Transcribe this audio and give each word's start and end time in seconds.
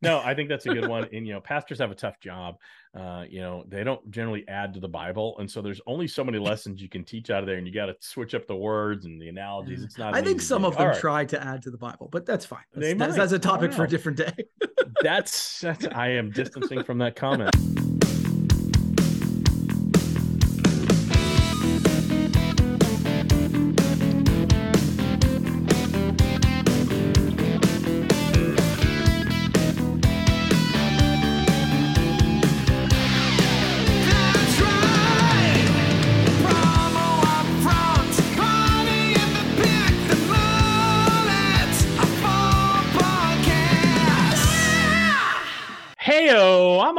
no, 0.00 0.20
I 0.20 0.34
think 0.34 0.48
that's 0.48 0.66
a 0.66 0.74
good 0.74 0.88
one. 0.88 1.08
And 1.12 1.26
you 1.26 1.32
know, 1.32 1.40
pastors 1.40 1.78
have 1.78 1.90
a 1.90 1.94
tough 1.94 2.20
job. 2.20 2.56
Uh, 2.94 3.24
you 3.28 3.40
know, 3.40 3.64
they 3.68 3.84
don't 3.84 4.10
generally 4.10 4.46
add 4.48 4.74
to 4.74 4.80
the 4.80 4.88
Bible, 4.88 5.36
and 5.38 5.50
so 5.50 5.60
there's 5.60 5.80
only 5.86 6.06
so 6.08 6.24
many 6.24 6.38
lessons 6.38 6.80
you 6.80 6.88
can 6.88 7.04
teach 7.04 7.30
out 7.30 7.42
of 7.42 7.46
there, 7.46 7.56
and 7.56 7.66
you 7.66 7.72
got 7.72 7.86
to 7.86 7.96
switch 8.00 8.34
up 8.34 8.46
the 8.46 8.56
words 8.56 9.04
and 9.04 9.20
the 9.20 9.28
analogies. 9.28 9.82
It's 9.82 9.98
not. 9.98 10.14
I 10.14 10.22
think 10.22 10.40
some 10.40 10.62
thing. 10.62 10.72
of 10.72 10.78
them 10.78 10.88
right. 10.88 10.98
try 10.98 11.24
to 11.26 11.44
add 11.44 11.62
to 11.62 11.70
the 11.70 11.78
Bible, 11.78 12.08
but 12.10 12.26
that's 12.26 12.46
fine. 12.46 12.60
That's, 12.74 12.98
that's, 12.98 13.16
that's 13.16 13.32
a 13.32 13.38
topic 13.38 13.72
for 13.72 13.84
a 13.84 13.88
different 13.88 14.18
day. 14.18 14.32
That's 15.02 15.60
that's. 15.60 15.86
I 15.92 16.08
am 16.08 16.30
distancing 16.32 16.82
from 16.82 16.98
that 16.98 17.14
comment. 17.14 17.54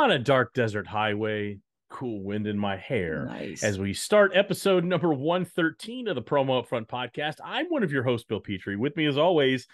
On 0.09 0.15
a 0.15 0.17
dark 0.17 0.55
desert 0.55 0.87
highway, 0.87 1.59
cool 1.91 2.23
wind 2.23 2.47
in 2.47 2.57
my 2.57 2.75
hair. 2.75 3.25
nice. 3.27 3.61
As 3.61 3.77
we 3.77 3.93
start 3.93 4.31
episode 4.33 4.83
number 4.83 5.13
113 5.13 6.07
of 6.07 6.15
the 6.15 6.21
Promo 6.23 6.65
Upfront 6.65 6.87
podcast, 6.87 7.35
I'm 7.45 7.67
one 7.67 7.83
of 7.83 7.91
your 7.91 8.01
hosts, 8.01 8.25
Bill 8.25 8.39
Petrie. 8.39 8.75
With 8.75 8.97
me, 8.97 9.05
as 9.05 9.19
always, 9.19 9.67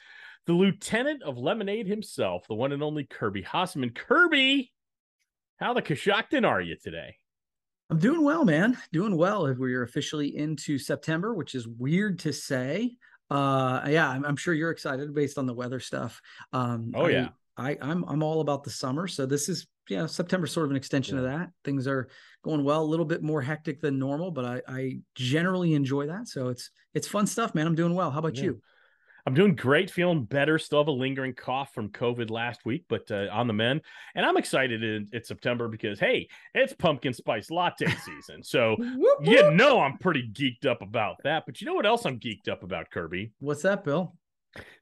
the 0.45 0.51
lieutenant 0.51 1.23
of 1.23 1.37
Lemonade 1.37 1.87
himself, 1.87 2.45
the 2.49 2.53
one 2.53 2.73
and 2.73 2.83
only 2.83 3.05
Kirby 3.05 3.43
Hasseman. 3.43 3.95
Kirby, 3.95 4.73
how 5.55 5.73
the 5.73 5.81
Coshocton 5.81 6.45
are 6.45 6.59
you 6.59 6.75
today? 6.83 7.15
I'm 7.89 7.99
doing 7.99 8.21
well, 8.21 8.43
man. 8.43 8.77
Doing 8.91 9.15
well. 9.15 9.43
We're 9.57 9.83
officially 9.83 10.35
into 10.35 10.77
September, 10.77 11.33
which 11.33 11.55
is 11.55 11.65
weird 11.65 12.19
to 12.19 12.33
say. 12.33 12.97
Uh, 13.31 13.85
yeah, 13.87 14.09
I'm, 14.09 14.25
I'm 14.25 14.35
sure 14.35 14.53
you're 14.53 14.71
excited 14.71 15.13
based 15.15 15.37
on 15.37 15.45
the 15.45 15.53
weather 15.53 15.79
stuff. 15.79 16.21
Um, 16.51 16.91
Oh, 16.93 17.05
I- 17.05 17.09
yeah. 17.11 17.29
I, 17.57 17.77
I'm 17.81 18.03
I'm 18.03 18.21
all 18.21 18.41
about 18.41 18.65
the 18.65 18.69
summer, 18.69 19.07
so 19.07 19.25
this 19.25 19.47
is 19.47 19.65
yeah 19.89 20.05
September 20.05 20.47
sort 20.47 20.65
of 20.65 20.71
an 20.71 20.77
extension 20.77 21.17
of 21.17 21.23
that. 21.25 21.49
Things 21.63 21.87
are 21.87 22.07
going 22.43 22.63
well, 22.63 22.83
a 22.83 22.85
little 22.85 23.05
bit 23.05 23.23
more 23.23 23.41
hectic 23.41 23.81
than 23.81 23.97
normal, 23.99 24.31
but 24.31 24.45
I, 24.45 24.61
I 24.67 24.99
generally 25.15 25.73
enjoy 25.73 26.07
that. 26.07 26.27
So 26.27 26.49
it's 26.49 26.69
it's 26.93 27.07
fun 27.07 27.27
stuff, 27.27 27.55
man. 27.55 27.67
I'm 27.67 27.75
doing 27.75 27.93
well. 27.95 28.11
How 28.11 28.19
about 28.19 28.37
Yeah. 28.37 28.43
you? 28.45 28.61
I'm 29.27 29.33
doing 29.33 29.55
great, 29.55 29.89
feeling 29.89 30.23
better. 30.23 30.59
Still 30.59 30.81
have 30.81 30.87
a 30.87 30.91
lingering 30.91 31.33
cough 31.33 31.73
from 31.73 31.89
COVID 31.89 32.29
last 32.29 32.63
week, 32.63 32.85
but 32.87 33.09
uh, 33.09 33.25
on 33.31 33.47
the 33.47 33.53
mend. 33.53 33.81
And 34.13 34.23
I'm 34.23 34.37
excited 34.37 34.83
in, 34.83 35.07
it's 35.13 35.27
September 35.27 35.67
because, 35.67 35.99
hey, 35.99 36.27
it's 36.53 36.73
pumpkin 36.73 37.11
spice 37.11 37.49
latte 37.49 37.87
season. 37.87 38.43
So, 38.43 38.75
you 39.23 39.49
know, 39.49 39.79
I'm 39.79 39.97
pretty 39.97 40.29
geeked 40.31 40.67
up 40.69 40.83
about 40.83 41.15
that. 41.23 41.47
But 41.47 41.59
you 41.59 41.65
know 41.65 41.73
what 41.73 41.87
else 41.87 42.05
I'm 42.05 42.19
geeked 42.19 42.49
up 42.49 42.61
about, 42.61 42.91
Kirby? 42.91 43.31
What's 43.39 43.63
that, 43.63 43.83
Bill? 43.83 44.13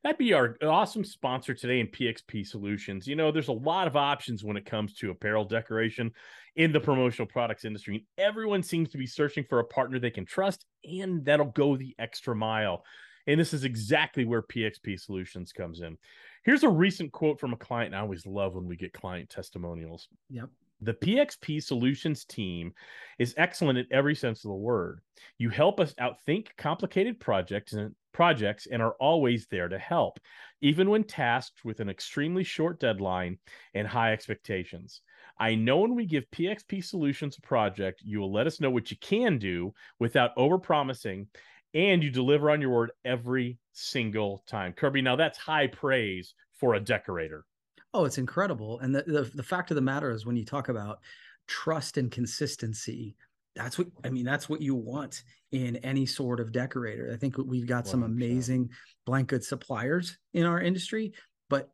That'd 0.04 0.18
be 0.18 0.34
our 0.34 0.58
awesome 0.62 1.04
sponsor 1.04 1.54
today 1.54 1.80
in 1.80 1.88
PXP 1.88 2.46
Solutions. 2.46 3.08
You 3.08 3.16
know, 3.16 3.32
there's 3.32 3.48
a 3.48 3.54
lot 3.54 3.88
of 3.88 3.96
options 3.96 4.44
when 4.44 4.58
it 4.58 4.66
comes 4.66 4.94
to 4.96 5.12
apparel 5.12 5.46
decoration 5.46 6.12
in 6.56 6.72
the 6.72 6.80
promotional 6.80 7.28
products 7.28 7.66
industry. 7.66 7.96
And 7.96 8.04
everyone 8.18 8.64
seems 8.64 8.90
to 8.90 8.98
be 8.98 9.08
searching 9.08 9.46
for 9.50 9.60
a 9.60 9.66
partner 9.66 10.00
they 10.00 10.12
can 10.12 10.26
trust 10.26 10.66
and 10.84 11.24
that'll 11.26 11.48
go 11.48 11.76
the 11.76 11.96
extra 12.00 12.36
mile. 12.36 12.84
And 13.26 13.40
this 13.40 13.54
is 13.54 13.64
exactly 13.64 14.26
where 14.26 14.42
PXP 14.42 15.00
Solutions 15.00 15.54
comes 15.54 15.82
in. 15.82 15.98
Here's 16.44 16.64
a 16.64 16.70
recent 16.70 17.12
quote 17.14 17.40
from 17.40 17.54
a 17.54 17.58
client. 17.58 17.96
I 17.96 18.00
always 18.00 18.26
love 18.26 18.56
when 18.56 18.68
we 18.68 18.76
get 18.76 18.92
client 18.92 19.30
testimonials. 19.30 20.10
Yep. 20.30 20.50
The 20.84 20.94
PXP 20.94 21.64
Solutions 21.64 22.26
team 22.26 22.74
is 23.18 23.34
excellent 23.38 23.78
in 23.78 23.88
every 23.90 24.16
sense 24.16 24.44
of 24.44 24.50
the 24.50 24.56
word. 24.56 25.00
You 25.38 25.50
help 25.50 25.80
us 25.80 25.94
outthink 25.94 26.48
complicated 26.58 27.22
projects 27.22 27.72
and 27.72 27.96
projects 28.12 28.66
and 28.66 28.82
are 28.82 28.96
always 29.00 29.48
there 29.48 29.70
to 29.70 29.80
help, 29.80 30.20
even 30.60 30.90
when 30.90 31.06
tasked 31.06 31.64
with 31.64 31.80
an 31.80 31.88
extremely 31.88 32.44
short 32.44 32.82
deadline 32.82 33.38
and 33.74 33.88
high 33.88 34.12
expectations. 34.12 35.00
I 35.40 35.56
know 35.56 35.78
when 35.78 35.96
we 35.96 36.06
give 36.06 36.30
PXP 36.32 36.84
Solutions 36.84 37.38
a 37.38 37.42
project, 37.42 38.02
you 38.04 38.20
will 38.20 38.34
let 38.34 38.46
us 38.46 38.60
know 38.60 38.70
what 38.70 38.92
you 38.92 38.98
can 38.98 39.38
do 39.38 39.74
without 40.00 40.36
overpromising, 40.36 41.28
and 41.74 42.04
you 42.04 42.12
deliver 42.12 42.52
on 42.52 42.60
your 42.60 42.72
word 42.72 42.92
every 43.06 43.58
single 43.72 44.44
time. 44.48 44.74
Kirby, 44.74 45.02
now 45.02 45.16
that's 45.16 45.38
high 45.38 45.68
praise 45.68 46.34
for 46.52 46.74
a 46.74 46.80
decorator. 46.82 47.46
Oh, 47.94 48.06
it's 48.06 48.18
incredible. 48.18 48.80
And 48.80 48.94
the, 48.94 49.04
the 49.04 49.32
the 49.36 49.44
fact 49.44 49.72
of 49.72 49.76
the 49.76 49.82
matter 49.82 50.12
is 50.12 50.26
when 50.26 50.36
you 50.36 50.46
talk 50.46 50.70
about 50.70 51.00
trust 51.48 51.98
and 51.98 52.12
consistency, 52.12 53.16
that's 53.56 53.78
what 53.78 53.88
I 54.04 54.10
mean, 54.10 54.26
that's 54.26 54.50
what 54.50 54.62
you 54.62 54.76
want 54.76 55.24
in 55.52 55.76
any 55.78 56.06
sort 56.06 56.40
of 56.40 56.52
decorator. 56.52 57.12
I 57.14 57.18
think 57.18 57.38
we've 57.38 57.68
got 57.68 57.88
some 57.88 58.02
100%. 58.02 58.06
amazing 58.06 58.70
blank 59.06 59.30
good 59.30 59.44
suppliers 59.44 60.18
in 60.34 60.46
our 60.46 60.60
industry, 60.60 61.14
but 61.50 61.70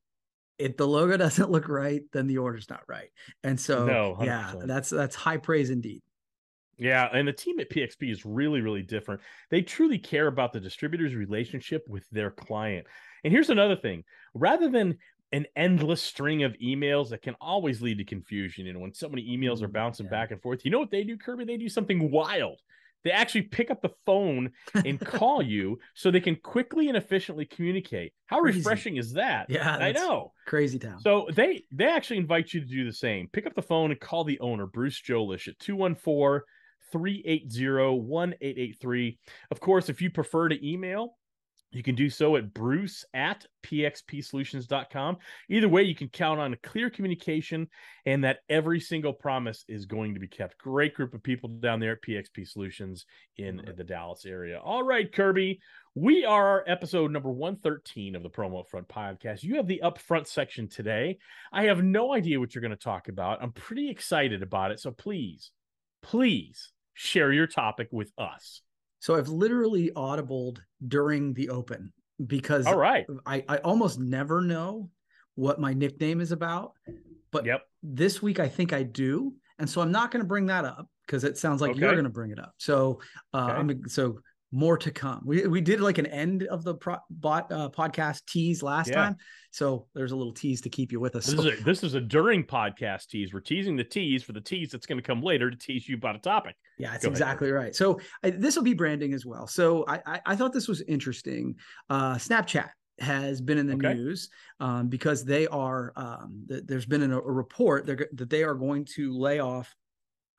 if 0.58 0.76
the 0.76 0.88
logo 0.88 1.16
doesn't 1.18 1.50
look 1.50 1.70
right, 1.70 2.02
then 2.12 2.28
the 2.28 2.38
order's 2.38 2.70
not 2.70 2.82
right. 2.88 3.10
And 3.44 3.60
so 3.60 3.86
No, 3.86 4.18
yeah, 4.22 4.54
that's 4.66 4.90
that's 4.90 5.16
high 5.16 5.38
praise 5.38 5.70
indeed. 5.70 6.02
Yeah, 6.78 7.10
and 7.12 7.28
the 7.28 7.34
team 7.34 7.60
at 7.60 7.70
PXP 7.70 8.10
is 8.10 8.26
really, 8.26 8.62
really 8.62 8.82
different. 8.82 9.20
They 9.50 9.62
truly 9.62 10.00
care 10.00 10.28
about 10.28 10.54
the 10.54 10.62
distributor's 10.62 11.14
relationship 11.14 11.86
with 11.90 12.10
their 12.10 12.32
client. 12.32 12.88
And 13.26 13.34
here's 13.34 13.50
another 13.50 13.76
thing 13.76 14.06
rather 14.34 14.70
than 14.70 14.98
an 15.32 15.46
endless 15.56 16.02
string 16.02 16.44
of 16.44 16.54
emails 16.54 17.10
that 17.10 17.22
can 17.22 17.36
always 17.40 17.82
lead 17.82 17.98
to 18.00 18.04
confusion, 18.04 18.68
And 18.68 18.80
when 18.82 18.94
so 18.94 19.10
many 19.10 19.26
emails 19.38 19.62
are 19.62 19.68
Mm, 19.68 19.74
bouncing 19.74 20.06
yeah. 20.06 20.12
back 20.12 20.32
and 20.32 20.42
forth, 20.42 20.66
you 20.66 20.72
know 20.72 20.80
what 20.80 20.92
they 20.92 21.04
do, 21.04 21.18
Kirby? 21.18 21.46
They 21.46 21.58
do 21.58 21.70
something 21.70 22.10
wild. 22.12 22.60
They 23.04 23.12
actually 23.12 23.44
pick 23.44 23.72
up 23.72 23.82
the 23.82 23.94
phone 24.06 24.52
and 24.74 25.00
call 25.06 25.42
you 25.42 25.80
so 25.94 26.12
they 26.12 26.20
can 26.20 26.36
quickly 26.36 26.90
and 26.90 26.98
efficiently 26.98 27.46
communicate. 27.46 28.14
How 28.26 28.42
Crazy. 28.42 28.60
refreshing 28.60 28.98
is 28.98 29.14
that? 29.14 29.50
Yeah, 29.50 29.78
I 29.78 29.92
know. 29.94 30.34
Crazy 30.46 30.80
town. 30.80 31.00
So 31.00 31.28
they 31.34 31.64
they 31.72 31.86
actually 31.86 32.18
invite 32.18 32.54
you 32.54 32.60
to 32.60 32.66
do 32.68 32.84
the 32.86 32.92
same. 32.92 33.30
Pick 33.32 33.46
up 33.46 33.56
the 33.56 33.62
phone 33.62 33.92
and 33.92 34.00
call 34.00 34.26
the 34.26 34.40
owner, 34.42 34.66
Bruce 34.66 35.02
Jolish, 35.02 35.48
at 35.48 35.58
214 35.60 36.42
380 36.92 38.00
1883. 38.02 39.20
Of 39.52 39.60
course, 39.60 39.90
if 39.90 40.02
you 40.02 40.10
prefer 40.10 40.50
to 40.50 40.68
email, 40.68 41.19
you 41.72 41.84
can 41.84 41.94
do 41.94 42.10
so 42.10 42.36
at 42.36 42.54
bruce 42.54 43.06
at 43.14 43.46
pxpsolutions.com. 43.64 45.18
Either 45.50 45.70
way, 45.70 45.84
you 45.84 45.94
can 45.94 46.10
count 46.10 46.40
on 46.40 46.54
a 46.54 46.58
clear 46.58 46.90
communication 46.90 47.68
and 48.06 48.24
that 48.24 48.40
every 48.50 48.80
single 48.80 49.14
promise 49.14 49.66
is 49.68 49.86
going 49.86 50.16
to 50.16 50.20
be 50.20 50.28
kept. 50.28 50.58
Great 50.58 50.96
group 50.96 51.14
of 51.14 51.22
people 51.22 51.48
down 51.48 51.80
there 51.80 51.92
at 51.92 52.02
PXP 52.02 52.48
Solutions 52.48 53.06
in 53.38 53.62
the 53.78 53.84
Dallas 53.84 54.26
area. 54.26 54.60
All 54.60 54.82
right, 54.82 55.12
Kirby, 55.12 55.60
we 55.94 56.26
are 56.26 56.64
episode 56.66 57.12
number 57.12 57.30
113 57.30 58.16
of 58.16 58.24
the 58.24 58.30
Promo 58.30 58.64
Upfront 58.64 58.88
podcast. 58.88 59.44
You 59.44 59.58
have 59.58 59.68
the 59.68 59.82
upfront 59.84 60.26
section 60.26 60.68
today. 60.68 61.20
I 61.52 61.66
have 61.66 61.84
no 61.84 62.16
idea 62.16 62.40
what 62.40 62.56
you're 62.56 62.64
going 62.64 62.72
to 62.72 62.78
talk 62.78 63.10
about. 63.10 63.44
I'm 63.44 63.52
pretty 63.52 63.92
excited 63.92 64.42
about 64.42 64.72
it. 64.72 64.80
So 64.80 64.90
please, 64.92 65.52
please 66.02 66.72
share 66.96 67.32
your 67.32 67.48
topic 67.48 67.90
with 67.92 68.12
us. 68.18 68.62
So 69.00 69.16
I've 69.16 69.30
literally 69.30 69.92
audibled 69.96 70.60
during 70.88 71.34
the 71.34 71.50
open 71.50 71.94
because 72.26 72.68
All 72.68 72.78
right. 72.78 73.06
I, 73.26 73.44
I 73.48 73.58
almost 73.58 74.00
never 74.00 74.42
know 74.42 74.90
what 75.36 75.60
my 75.60 75.74
nickname 75.74 76.22
is 76.22 76.32
about. 76.32 76.74
But 77.32 77.46
Yep. 77.46 77.62
this 77.84 78.22
week 78.22 78.40
I 78.40 78.48
think 78.48 78.74
I 78.74 78.84
do. 78.84 79.34
And 79.58 79.70
so 79.70 79.82
I'm 79.82 79.92
not 79.92 80.12
going 80.12 80.22
to 80.22 80.28
bring 80.28 80.48
that 80.48 80.66
up 80.66 80.88
because 81.06 81.24
it 81.24 81.38
sounds 81.38 81.62
like 81.62 81.78
you're 81.78 81.92
going 81.92 82.04
to 82.04 82.10
bring 82.10 82.32
it 82.32 82.40
up. 82.40 82.54
So 82.58 83.00
uh, 83.34 83.48
Okay. 83.50 83.54
I'm 83.54 83.88
so 83.88 84.20
more 84.52 84.78
to 84.78 84.92
come. 84.92 85.22
We 85.26 85.46
we 85.48 85.62
did 85.62 85.80
like 85.80 85.98
an 86.00 86.08
end 86.08 86.44
of 86.44 86.64
the 86.64 86.74
pro, 86.76 86.98
bot, 87.10 87.52
uh, 87.52 87.70
podcast 87.70 88.26
tease 88.26 88.64
last 88.64 88.90
Yeah. 88.90 88.96
time. 88.96 89.16
So 89.52 89.88
there's 89.94 90.12
a 90.12 90.16
little 90.16 90.34
tease 90.34 90.62
to 90.62 90.70
keep 90.70 90.92
you 90.92 91.00
with 91.00 91.16
us. 91.16 91.26
This 91.28 91.36
So- 91.36 91.48
is 91.50 91.60
a, 91.60 91.64
this 91.64 91.84
is 91.84 91.94
a 91.94 92.02
during 92.02 92.44
podcast 92.44 93.08
tease. 93.10 93.34
We're 93.34 93.42
teasing 93.42 93.76
the 93.76 93.84
tease 93.84 94.24
for 94.24 94.34
the 94.34 94.42
tease 94.42 94.72
that's 94.72 94.86
going 94.86 94.98
to 95.00 95.04
come 95.06 95.22
later 95.22 95.50
to 95.52 95.58
tease 95.58 95.88
you 95.88 95.96
about 95.98 96.16
a 96.16 96.20
topic. 96.20 96.56
Yeah, 96.78 96.92
that's 96.92 97.04
Go 97.04 97.10
ahead, 97.10 97.18
exactly 97.22 97.52
right. 97.52 97.76
So 97.76 98.00
this 98.24 98.56
will 98.56 98.64
be 98.64 98.74
branding 98.74 99.14
as 99.14 99.26
well. 99.26 99.46
So 99.48 99.86
I, 99.88 100.02
I, 100.06 100.22
I 100.28 100.36
thought 100.36 100.54
this 100.54 100.68
was 100.68 100.82
interesting. 100.82 101.56
Uh, 101.90 102.16
Snapchat 102.16 102.70
has 103.00 103.40
been 103.42 103.58
in 103.58 103.66
the 103.68 103.76
Okay. 103.76 103.94
news 103.94 104.30
um, 104.60 104.88
because 104.90 105.24
they 105.24 105.48
are. 105.48 105.94
Um, 105.96 106.46
th- 106.50 106.64
there's 106.66 106.86
been 106.86 107.02
an, 107.02 107.12
a 107.14 107.22
report 107.22 107.86
that 107.86 108.30
they 108.30 108.44
are 108.44 108.56
going 108.56 108.86
to 108.96 109.18
lay 109.18 109.40
off 109.40 109.74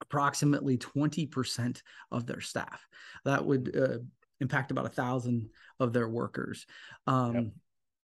approximately 0.00 0.78
20% 0.78 1.82
of 2.10 2.26
their 2.26 2.40
staff. 2.40 2.86
That 3.24 3.44
would 3.44 3.76
uh, 3.76 3.98
impact 4.40 4.70
about 4.70 4.86
a 4.86 4.90
thousand 4.90 5.50
of 5.78 5.92
their 5.92 6.08
workers. 6.08 6.66
Um, 7.06 7.52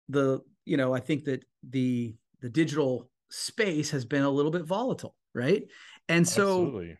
The 0.08 0.40
you 0.64 0.76
know 0.76 0.92
I 0.92 1.00
think 1.00 1.24
that 1.24 1.44
the 1.68 2.14
the 2.40 2.48
digital 2.50 3.10
space 3.30 3.90
has 3.90 4.04
been 4.04 4.22
a 4.24 4.30
little 4.30 4.50
bit 4.50 4.64
volatile, 4.64 5.14
right? 5.34 5.62
And 6.08 6.26
so 6.26 6.62
Absolutely. 6.62 6.98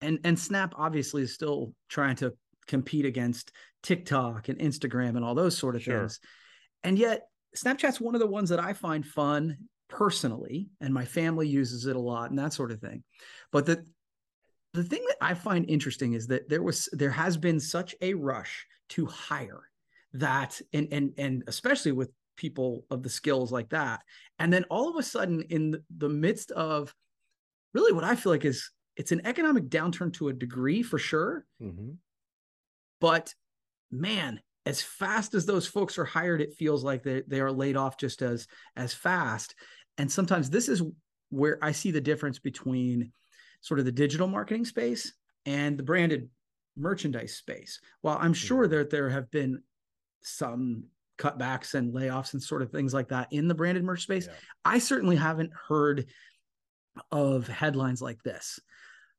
and 0.00 0.18
and 0.24 0.38
snap 0.38 0.74
obviously 0.76 1.22
is 1.22 1.34
still 1.34 1.74
trying 1.88 2.16
to 2.16 2.34
compete 2.68 3.04
against 3.04 3.50
tiktok 3.82 4.48
and 4.48 4.60
instagram 4.60 5.16
and 5.16 5.24
all 5.24 5.34
those 5.34 5.58
sort 5.58 5.74
of 5.74 5.82
Sure. 5.82 5.98
things 5.98 6.20
and 6.84 6.96
yet 6.96 7.22
snapchat's 7.56 8.00
one 8.00 8.14
of 8.14 8.20
the 8.20 8.26
ones 8.28 8.50
that 8.50 8.60
i 8.60 8.72
find 8.72 9.04
fun 9.04 9.56
personally, 9.88 10.68
and 10.80 10.94
my 10.94 11.04
family 11.04 11.46
uses 11.48 11.86
it 11.86 11.96
a 11.96 12.00
lot 12.00 12.30
and 12.30 12.38
that 12.38 12.52
sort 12.54 12.70
of 12.70 12.80
thing. 12.80 13.02
But 13.50 13.66
the 13.66 13.84
the 14.74 14.84
thing 14.84 15.04
that 15.08 15.16
I 15.20 15.34
find 15.34 15.68
interesting 15.68 16.14
is 16.14 16.26
that 16.28 16.48
there 16.48 16.62
was 16.62 16.88
there 16.92 17.10
has 17.10 17.36
been 17.36 17.60
such 17.60 17.94
a 18.00 18.14
rush 18.14 18.66
to 18.90 19.06
hire 19.06 19.70
that 20.14 20.60
and 20.72 20.88
and 20.92 21.12
and 21.18 21.44
especially 21.46 21.92
with 21.92 22.10
people 22.36 22.86
of 22.90 23.02
the 23.02 23.10
skills 23.10 23.52
like 23.52 23.68
that. 23.70 24.02
And 24.38 24.52
then 24.52 24.64
all 24.64 24.88
of 24.88 24.96
a 24.96 25.02
sudden 25.02 25.42
in 25.42 25.82
the 25.94 26.08
midst 26.08 26.50
of 26.52 26.94
really 27.74 27.92
what 27.92 28.04
I 28.04 28.16
feel 28.16 28.32
like 28.32 28.44
is 28.44 28.70
it's 28.96 29.12
an 29.12 29.26
economic 29.26 29.64
downturn 29.68 30.12
to 30.14 30.28
a 30.28 30.32
degree 30.32 30.82
for 30.82 30.98
sure, 30.98 31.46
Mhm. 31.60 31.98
but 33.00 33.34
man, 33.90 34.40
as 34.66 34.82
fast 34.82 35.34
as 35.34 35.46
those 35.46 35.66
folks 35.66 35.98
are 35.98 36.04
hired, 36.04 36.40
it 36.42 36.54
feels 36.54 36.84
like 36.84 37.02
they, 37.02 37.22
they 37.26 37.40
are 37.40 37.52
laid 37.52 37.76
off 37.76 37.98
just 37.98 38.22
as 38.22 38.48
as 38.76 38.94
fast. 38.94 39.54
And 39.98 40.10
sometimes 40.12 40.50
this 40.50 40.68
is 40.68 40.82
where 41.30 41.58
I 41.62 41.72
see 41.72 41.90
the 41.90 42.00
difference 42.00 42.38
between 42.38 43.12
sort 43.62 43.80
of 43.80 43.86
the 43.86 43.92
digital 43.92 44.28
marketing 44.28 44.66
space 44.66 45.12
and 45.46 45.78
the 45.78 45.82
branded 45.82 46.28
merchandise 46.76 47.34
space. 47.34 47.80
While 48.02 48.18
I'm 48.20 48.34
sure 48.34 48.68
that 48.68 48.90
there 48.90 49.08
have 49.08 49.30
been 49.30 49.62
some 50.22 50.84
cutbacks 51.18 51.74
and 51.74 51.94
layoffs 51.94 52.32
and 52.32 52.42
sort 52.42 52.62
of 52.62 52.70
things 52.70 52.92
like 52.92 53.08
that 53.08 53.28
in 53.32 53.48
the 53.48 53.54
branded 53.54 53.84
merch 53.84 54.02
space, 54.02 54.26
Yeah. 54.26 54.34
I 54.64 54.78
certainly 54.78 55.16
haven't 55.16 55.52
heard 55.68 56.06
of 57.10 57.46
headlines 57.48 58.02
like 58.02 58.22
this. 58.22 58.58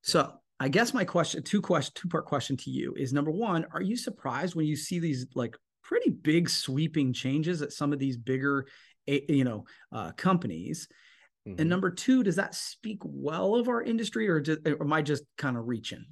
So 0.01 0.34
I 0.60 0.69
guess 0.69 0.94
my 0.94 1.06
question, 1.06 1.44
two 1.44 1.62
question, 1.62 1.94
two 1.95 2.07
part 2.07 2.25
question 2.25 2.57
to 2.57 2.69
you 2.69 2.94
is 2.95 3.13
number 3.13 3.31
one, 3.31 3.66
are 3.74 3.81
you 3.81 3.98
surprised 3.98 4.56
when 4.56 4.66
you 4.66 4.75
see 4.75 5.00
these 5.00 5.25
like 5.36 5.57
pretty 5.84 6.10
big 6.10 6.50
sweeping 6.50 7.13
changes 7.13 7.62
at 7.62 7.74
some 7.74 7.92
of 7.94 8.00
these 8.00 8.18
bigger, 8.18 8.66
eh, 9.07 9.22
you 9.30 9.44
know, 9.44 9.66
uh, 9.92 10.12
companies? 10.13 10.88
Mhm. 11.48 11.60
And 11.60 11.69
number 11.69 11.92
two, 11.92 12.24
does 12.24 12.38
that 12.38 12.56
speak 12.56 13.00
well 13.04 13.56
of 13.56 13.68
our 13.68 13.81
industry, 13.81 14.30
or, 14.30 14.40
just, 14.40 14.66
or 14.66 14.81
am 14.81 14.94
I 14.94 15.01
just 15.01 15.24
kind 15.38 15.57
of 15.57 15.68
reaching? 15.68 16.06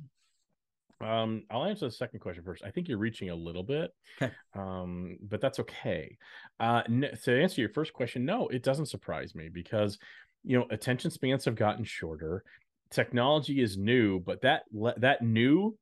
Um, 1.00 1.46
I'll 1.50 1.66
answer 1.66 1.88
the 1.88 1.92
second 1.92 2.20
question 2.20 2.44
first. 2.44 2.64
I 2.64 2.70
think 2.70 2.88
you're 2.88 3.00
reaching 3.00 3.30
a 3.32 3.36
little 3.36 3.64
bit, 3.64 3.92
Okay. 4.22 4.32
um, 4.54 5.18
but 5.22 5.42
that's 5.42 5.60
okay. 5.60 6.16
Uh, 6.60 6.84
to 6.84 7.42
answer 7.42 7.60
your 7.60 7.72
first 7.72 7.92
question, 7.94 8.24
no, 8.24 8.48
it 8.50 8.62
doesn't 8.62 8.86
surprise 8.86 9.34
me 9.34 9.50
because 9.50 9.98
you 10.44 10.60
know 10.60 10.68
attention 10.70 11.10
spans 11.10 11.46
have 11.46 11.56
gotten 11.56 11.84
shorter. 11.86 12.44
Technology 12.92 13.62
is 13.62 13.78
new, 13.78 14.20
but 14.20 14.42
that 14.42 14.64
that 14.98 15.24
new, 15.24 15.76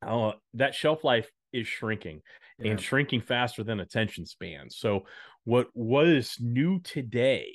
uh, 0.00 0.32
that 0.54 0.74
shelf 0.74 1.04
life 1.04 1.30
is 1.52 1.66
shrinking 1.66 2.22
and 2.58 2.80
shrinking 2.80 3.20
faster 3.20 3.64
than 3.64 3.80
attention 3.80 4.24
spans. 4.24 4.78
So 4.78 5.06
what 5.44 5.68
what 5.74 6.06
is 6.08 6.38
new 6.40 6.80
today 6.80 7.54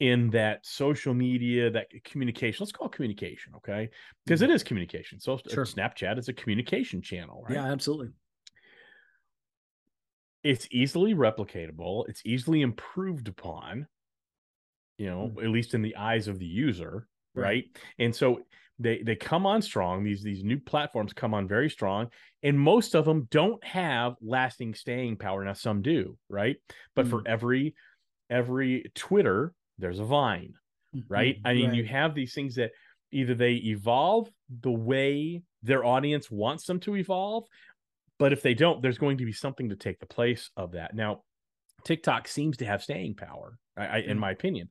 in 0.00 0.30
that 0.30 0.64
social 0.64 1.12
media, 1.12 1.70
that 1.70 1.88
communication, 2.04 2.64
let's 2.64 2.72
call 2.72 2.88
it 2.88 2.92
communication, 2.92 3.52
okay? 3.56 3.90
Because 4.24 4.42
it 4.42 4.50
is 4.50 4.62
communication. 4.62 5.20
So 5.20 5.36
Mm-hmm. 5.36 5.54
Sure. 5.54 5.64
Snapchat 5.64 6.18
is 6.18 6.28
a 6.28 6.32
communication 6.32 7.02
channel, 7.02 7.44
right? 7.46 7.54
Yeah, 7.56 7.66
absolutely. 7.66 8.08
It's 10.42 10.66
easily 10.70 11.14
replicatable, 11.14 12.08
it's 12.08 12.22
easily 12.24 12.62
improved 12.62 13.28
upon, 13.28 13.86
you 14.96 15.06
know, 15.06 15.34
at 15.42 15.48
least 15.50 15.74
in 15.74 15.82
the 15.82 15.96
eyes 15.96 16.28
of 16.28 16.38
the 16.38 16.46
user, 16.46 17.06
Right. 17.34 17.44
right? 17.44 17.64
And 17.98 18.16
so 18.16 18.40
they 18.78 19.02
they 19.02 19.16
come 19.16 19.44
on 19.44 19.60
strong. 19.60 20.02
These 20.02 20.22
these 20.22 20.42
new 20.42 20.58
platforms 20.58 21.12
come 21.12 21.34
on 21.34 21.46
very 21.46 21.68
strong, 21.68 22.08
and 22.42 22.58
most 22.58 22.94
of 22.94 23.04
them 23.04 23.28
don't 23.30 23.62
have 23.62 24.14
lasting 24.22 24.74
staying 24.74 25.18
power. 25.18 25.44
Now 25.44 25.52
some 25.52 25.82
do, 25.82 26.16
right? 26.30 26.56
But 26.96 27.06
for 27.06 27.22
every 27.26 27.74
every 28.30 28.90
Twitter, 28.94 29.52
there's 29.80 29.98
a 30.00 30.04
Vine, 30.04 30.54
right? 31.08 31.36
Mhm, 31.36 31.42
I 31.44 31.54
mean, 31.54 31.74
you 31.74 31.84
have 31.86 32.14
these 32.14 32.34
things 32.34 32.54
that 32.56 32.72
either 33.12 33.34
they 33.34 33.54
evolve 33.54 34.30
the 34.48 34.70
way 34.70 35.42
their 35.62 35.84
audience 35.84 36.30
wants 36.30 36.64
them 36.66 36.80
to 36.80 36.96
evolve, 36.96 37.44
but 38.18 38.32
if 38.32 38.42
they 38.42 38.54
don't, 38.54 38.82
there's 38.82 38.98
going 38.98 39.18
to 39.18 39.24
be 39.24 39.32
something 39.32 39.70
to 39.70 39.76
take 39.76 39.98
the 39.98 40.06
place 40.06 40.50
of 40.56 40.72
that. 40.72 40.94
Now, 40.94 41.22
TikTok 41.84 42.28
seems 42.28 42.58
to 42.58 42.66
have 42.66 42.82
staying 42.82 43.16
power, 43.16 43.58
I, 43.76 43.86
I, 43.86 43.98
in 43.98 44.18
my 44.18 44.30
opinion. 44.32 44.70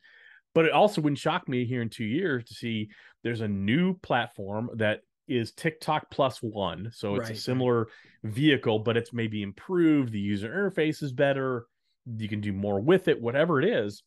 But 0.55 0.65
it 0.65 0.71
also 0.73 1.01
wouldn't 1.01 1.19
shock 1.19 1.47
me 1.49 1.65
here 1.65 1.81
in 1.81 1.89
two 1.89 2.05
years 2.05 2.45
to 2.45 2.55
see 2.55 2.89
there's 3.23 3.41
a 3.41 3.47
new 3.47 3.97
platform 3.99 4.71
that 4.75 5.01
is 5.27 5.53
TikTok 5.53 6.11
plus 6.11 6.39
one. 6.41 6.91
So 6.93 7.15
it's 7.15 7.29
Right, 7.29 7.37
a 7.37 7.41
similar 7.41 7.87
vehicle, 8.23 8.79
but 8.79 8.97
it's 8.97 9.13
maybe 9.13 9.43
improved. 9.43 10.11
The 10.11 10.19
user 10.19 10.49
interface 10.49 11.03
is 11.03 11.13
better. 11.13 11.67
You 12.05 12.27
can 12.29 12.41
do 12.41 12.53
more 12.53 12.81
with 12.81 13.07
it, 13.07 13.21
whatever 13.21 13.61
it 13.61 13.69
is. 13.69 14.03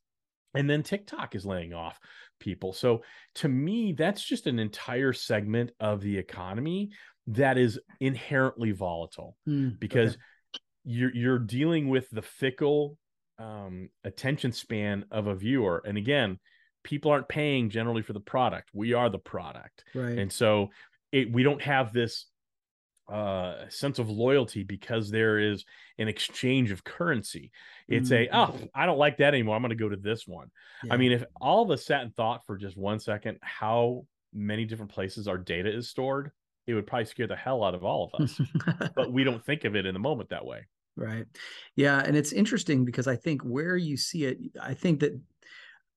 And 0.54 0.68
then 0.68 0.82
TikTok 0.82 1.34
is 1.34 1.46
laying 1.46 1.72
off 1.72 1.98
people. 2.40 2.72
So 2.72 3.02
to 3.36 3.48
me, 3.48 3.92
that's 3.92 4.22
just 4.22 4.46
an 4.46 4.58
entire 4.58 5.12
segment 5.12 5.70
of 5.80 6.00
the 6.00 6.18
economy 6.18 6.90
that 7.28 7.56
is 7.56 7.78
inherently 8.00 8.72
volatile 8.72 9.36
Mm, 9.48 9.68
okay. 9.68 9.76
because 9.78 10.18
you're 10.84 11.14
you're 11.14 11.38
dealing 11.38 11.88
with 11.88 12.10
the 12.10 12.22
fickle 12.22 12.98
um, 13.38 13.88
attention 14.04 14.52
span 14.52 15.04
of 15.10 15.26
a 15.28 15.34
viewer. 15.34 15.82
And 15.86 15.96
again, 15.96 16.38
people 16.82 17.10
aren't 17.12 17.28
paying 17.28 17.70
generally 17.70 18.02
for 18.02 18.12
the 18.12 18.20
product. 18.20 18.70
We 18.74 18.92
are 18.92 19.08
the 19.08 19.18
product. 19.18 19.84
right. 19.94 20.18
And 20.18 20.32
so 20.32 20.70
it 21.12 21.32
we 21.32 21.42
don't 21.44 21.62
have 21.62 21.92
this 21.92 22.26
uh 23.12 23.68
sense 23.68 23.98
of 23.98 24.08
loyalty 24.08 24.62
because 24.62 25.10
there 25.10 25.38
is 25.38 25.64
an 25.98 26.08
exchange 26.08 26.70
of 26.70 26.82
currency. 26.84 27.50
It's 27.88 28.10
a 28.10 28.26
Mhm. 28.26 28.30
oh, 28.32 28.68
I 28.74 28.86
don't 28.86 28.98
like 28.98 29.18
that 29.18 29.34
anymore. 29.34 29.54
I'm 29.56 29.62
going 29.62 29.70
to 29.70 29.76
go 29.76 29.88
to 29.88 29.96
this 29.96 30.26
one. 30.26 30.50
Yeah. 30.84 30.94
I 30.94 30.96
mean, 30.96 31.12
if 31.12 31.22
all 31.40 31.62
of 31.62 31.70
us 31.70 31.84
sat 31.84 32.02
and 32.02 32.14
thought 32.14 32.46
for 32.46 32.56
just 32.56 32.76
one 32.76 32.98
second 33.00 33.38
how 33.42 34.06
many 34.32 34.64
different 34.64 34.92
places 34.92 35.28
our 35.28 35.36
data 35.36 35.70
is 35.70 35.90
stored, 35.90 36.30
it 36.66 36.74
would 36.74 36.86
probably 36.86 37.04
scare 37.04 37.26
the 37.26 37.36
hell 37.36 37.62
out 37.62 37.74
of 37.74 37.84
all 37.84 38.10
of 38.12 38.22
us. 38.22 38.40
but 38.96 39.12
we 39.12 39.24
don't 39.24 39.44
think 39.44 39.64
of 39.64 39.76
it 39.76 39.84
in 39.84 39.92
the 39.94 40.00
moment 40.00 40.30
that 40.30 40.46
way. 40.46 40.66
Right. 40.94 41.24
Yeah, 41.74 42.02
and 42.04 42.14
it's 42.14 42.32
interesting 42.32 42.84
because 42.84 43.06
I 43.06 43.16
think 43.16 43.40
where 43.42 43.78
you 43.78 43.96
see 43.96 44.24
it, 44.26 44.38
I 44.60 44.74
think 44.74 45.00
that 45.00 45.18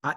I 0.05 0.15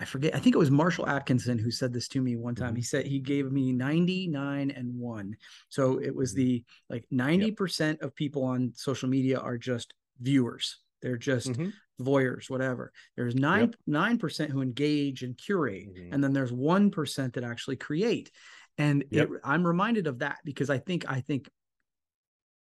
I 0.00 0.04
forget, 0.04 0.34
I 0.34 0.38
think 0.38 0.54
it 0.54 0.58
was 0.58 0.70
Marshall 0.70 1.08
Atkinson 1.08 1.58
who 1.58 1.70
said 1.72 1.92
this 1.92 2.06
to 2.08 2.20
me 2.22 2.36
one 2.36 2.54
time. 2.54 2.76
He 2.76 2.82
said 2.82 3.06
he 3.06 3.18
gave 3.18 3.50
me 3.50 3.72
99 3.72 4.70
and 4.70 4.94
1. 4.94 5.36
So 5.70 5.98
it 6.00 6.14
was 6.14 6.32
Mhm. 6.32 6.36
the 6.36 6.64
like 6.88 7.04
90% 7.10 8.00
of 8.00 8.14
people 8.14 8.44
on 8.44 8.72
social 8.74 9.08
media 9.08 9.40
are 9.40 9.58
just 9.58 9.94
viewers. 10.20 10.78
They're 11.02 11.16
just 11.16 11.48
Mhm. 11.48 11.72
voyeurs, 12.00 12.48
whatever. 12.48 12.92
There's 13.16 13.34
9 13.34 13.74
9% 13.86 14.52
who 14.52 14.62
engage 14.62 15.24
and 15.24 15.36
curate 15.36 15.88
Mhm. 15.88 16.12
and 16.12 16.22
then 16.22 16.32
there's 16.32 16.52
1% 16.52 17.34
that 17.34 17.42
actually 17.44 17.76
create. 17.76 18.30
And 18.76 19.04
Yep. 19.10 19.30
it, 19.32 19.40
I'm 19.42 19.66
reminded 19.66 20.06
of 20.06 20.20
that 20.20 20.38
because 20.44 20.70
I 20.70 20.78
think 20.78 21.10
I 21.10 21.20
think 21.20 21.50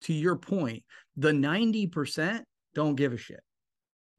to 0.01 0.13
your 0.13 0.35
point, 0.37 0.83
the 1.15 1.33
90% 1.33 2.45
don't 2.73 2.95
give 2.95 3.13
a 3.13 3.17
shit. 3.17 3.41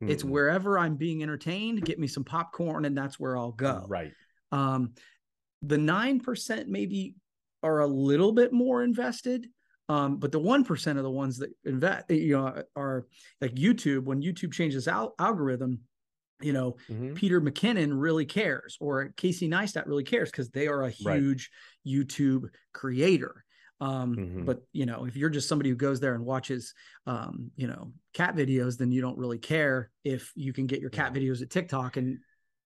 It's 0.01 0.23
Mhm. 0.23 0.29
wherever 0.31 0.79
I'm 0.79 0.97
being 0.97 1.23
entertained, 1.23 1.85
get 1.85 1.99
me 1.99 2.07
some 2.07 2.25
popcorn, 2.25 2.85
and 2.85 2.97
that's 2.97 3.19
where 3.19 3.37
I'll 3.37 3.53
go. 3.53 3.85
Right. 3.89 4.13
Um, 4.53 4.95
the 5.63 5.79
9% 5.79 6.69
maybe 6.69 7.17
are 7.63 7.81
a 7.81 7.87
little 7.87 8.33
bit 8.33 8.53
more 8.53 8.83
invested. 8.83 9.49
Um, 9.89 10.19
but 10.19 10.31
the 10.33 10.39
1% 10.39 10.99
of 10.99 11.05
the 11.05 11.11
ones 11.11 11.39
that 11.39 11.51
invest, 11.65 12.11
you 12.11 12.37
know, 12.37 12.63
are 12.77 13.07
like 13.41 13.55
YouTube. 13.55 14.05
When 14.05 14.23
YouTube 14.23 14.53
changes 14.53 14.87
al- 14.87 15.15
algorithm, 15.19 15.81
you 16.41 16.53
know, 16.53 16.77
Mhm. 16.89 17.17
Peter 17.17 17.41
McKinnon 17.41 18.01
really 18.01 18.27
cares, 18.27 18.77
or 18.81 19.09
Casey 19.17 19.49
Neistat 19.49 19.87
really 19.87 20.05
cares 20.05 20.31
because 20.31 20.51
they 20.51 20.69
are 20.69 20.83
a 20.83 20.95
Right. 21.05 21.21
huge 21.21 21.51
YouTube 21.87 22.51
creator. 22.73 23.45
Um, 23.81 24.15
Mhm. 24.17 24.45
But 24.45 24.63
you 24.73 24.87
know, 24.87 25.05
if 25.05 25.17
you're 25.17 25.31
just 25.31 25.49
somebody 25.49 25.71
who 25.71 25.77
goes 25.77 26.01
there 26.01 26.15
and 26.15 26.25
watches, 26.25 26.75
um, 27.07 27.51
you 27.57 27.67
know, 27.67 27.93
cat 28.13 28.35
videos, 28.35 28.77
then 28.79 28.91
you 28.91 29.01
don't 29.01 29.19
really 29.19 29.39
care 29.39 29.91
if 30.05 30.33
you 30.35 30.53
can 30.53 30.67
get 30.67 30.81
your 30.81 30.91
cat 30.91 31.13
Yeah. 31.15 31.21
videos 31.21 31.43
at 31.43 31.51
TikTok, 31.51 31.97
and 31.97 32.19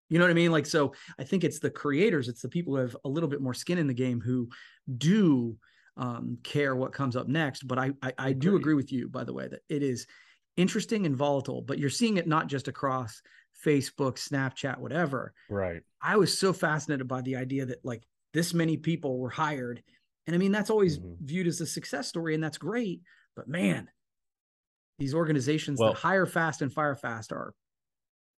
you 0.09 0.19
know 0.19 0.25
what 0.25 0.31
I 0.31 0.35
mean. 0.35 0.53
Like, 0.53 0.67
so 0.67 0.95
I 1.19 1.25
think 1.25 1.45
it's 1.45 1.59
the 1.61 1.71
creators, 1.71 2.29
it's 2.29 2.43
the 2.43 2.49
people 2.49 2.75
who 2.75 2.81
have 2.81 2.97
a 3.05 3.09
little 3.09 3.29
bit 3.29 3.41
more 3.41 3.55
skin 3.55 3.79
in 3.79 3.87
the 3.87 3.95
game 3.95 4.21
who 4.21 4.49
do 4.99 5.59
um, 5.97 6.39
care 6.43 6.75
what 6.75 6.93
comes 6.93 7.17
up 7.17 7.29
next. 7.29 7.67
But 7.69 7.79
I, 7.79 7.93
I, 8.03 8.13
I 8.19 8.33
do 8.33 8.57
agree 8.57 8.75
with 8.75 8.91
you, 8.93 9.09
by 9.09 9.25
the 9.25 9.33
way, 9.35 9.49
that 9.49 9.61
it 9.69 9.83
is 9.83 10.07
interesting 10.57 11.05
and 11.07 11.17
volatile. 11.17 11.61
But 11.63 11.79
you're 11.79 11.91
seeing 11.91 12.17
it 12.17 12.27
not 12.27 12.47
just 12.47 12.69
across 12.69 13.23
Facebook, 13.65 14.17
Snapchat, 14.17 14.79
whatever. 14.79 15.35
Right. 15.49 15.83
I 16.01 16.17
was 16.17 16.37
so 16.37 16.53
fascinated 16.53 17.09
by 17.09 17.23
the 17.23 17.37
idea 17.37 17.67
that 17.67 17.85
like 17.85 18.07
this 18.33 18.55
many 18.55 18.77
people 18.77 19.19
were 19.19 19.31
hired. 19.31 19.83
And 20.27 20.35
I 20.37 20.39
mean, 20.39 20.53
that's 20.53 20.71
always 20.71 20.99
Mhm. 20.99 21.17
viewed 21.21 21.47
as 21.47 21.61
a 21.61 21.67
success 21.67 22.09
story, 22.09 22.35
and 22.35 22.43
that's 22.43 22.59
great. 22.59 23.03
But 23.35 23.49
man, 23.49 23.91
these 24.99 25.15
organizations 25.15 25.79
Well- 25.81 25.93
that 25.95 25.99
hire 26.01 26.27
fast 26.27 26.63
and 26.63 26.73
fire 26.73 26.95
fast 26.95 27.33
are 27.33 27.55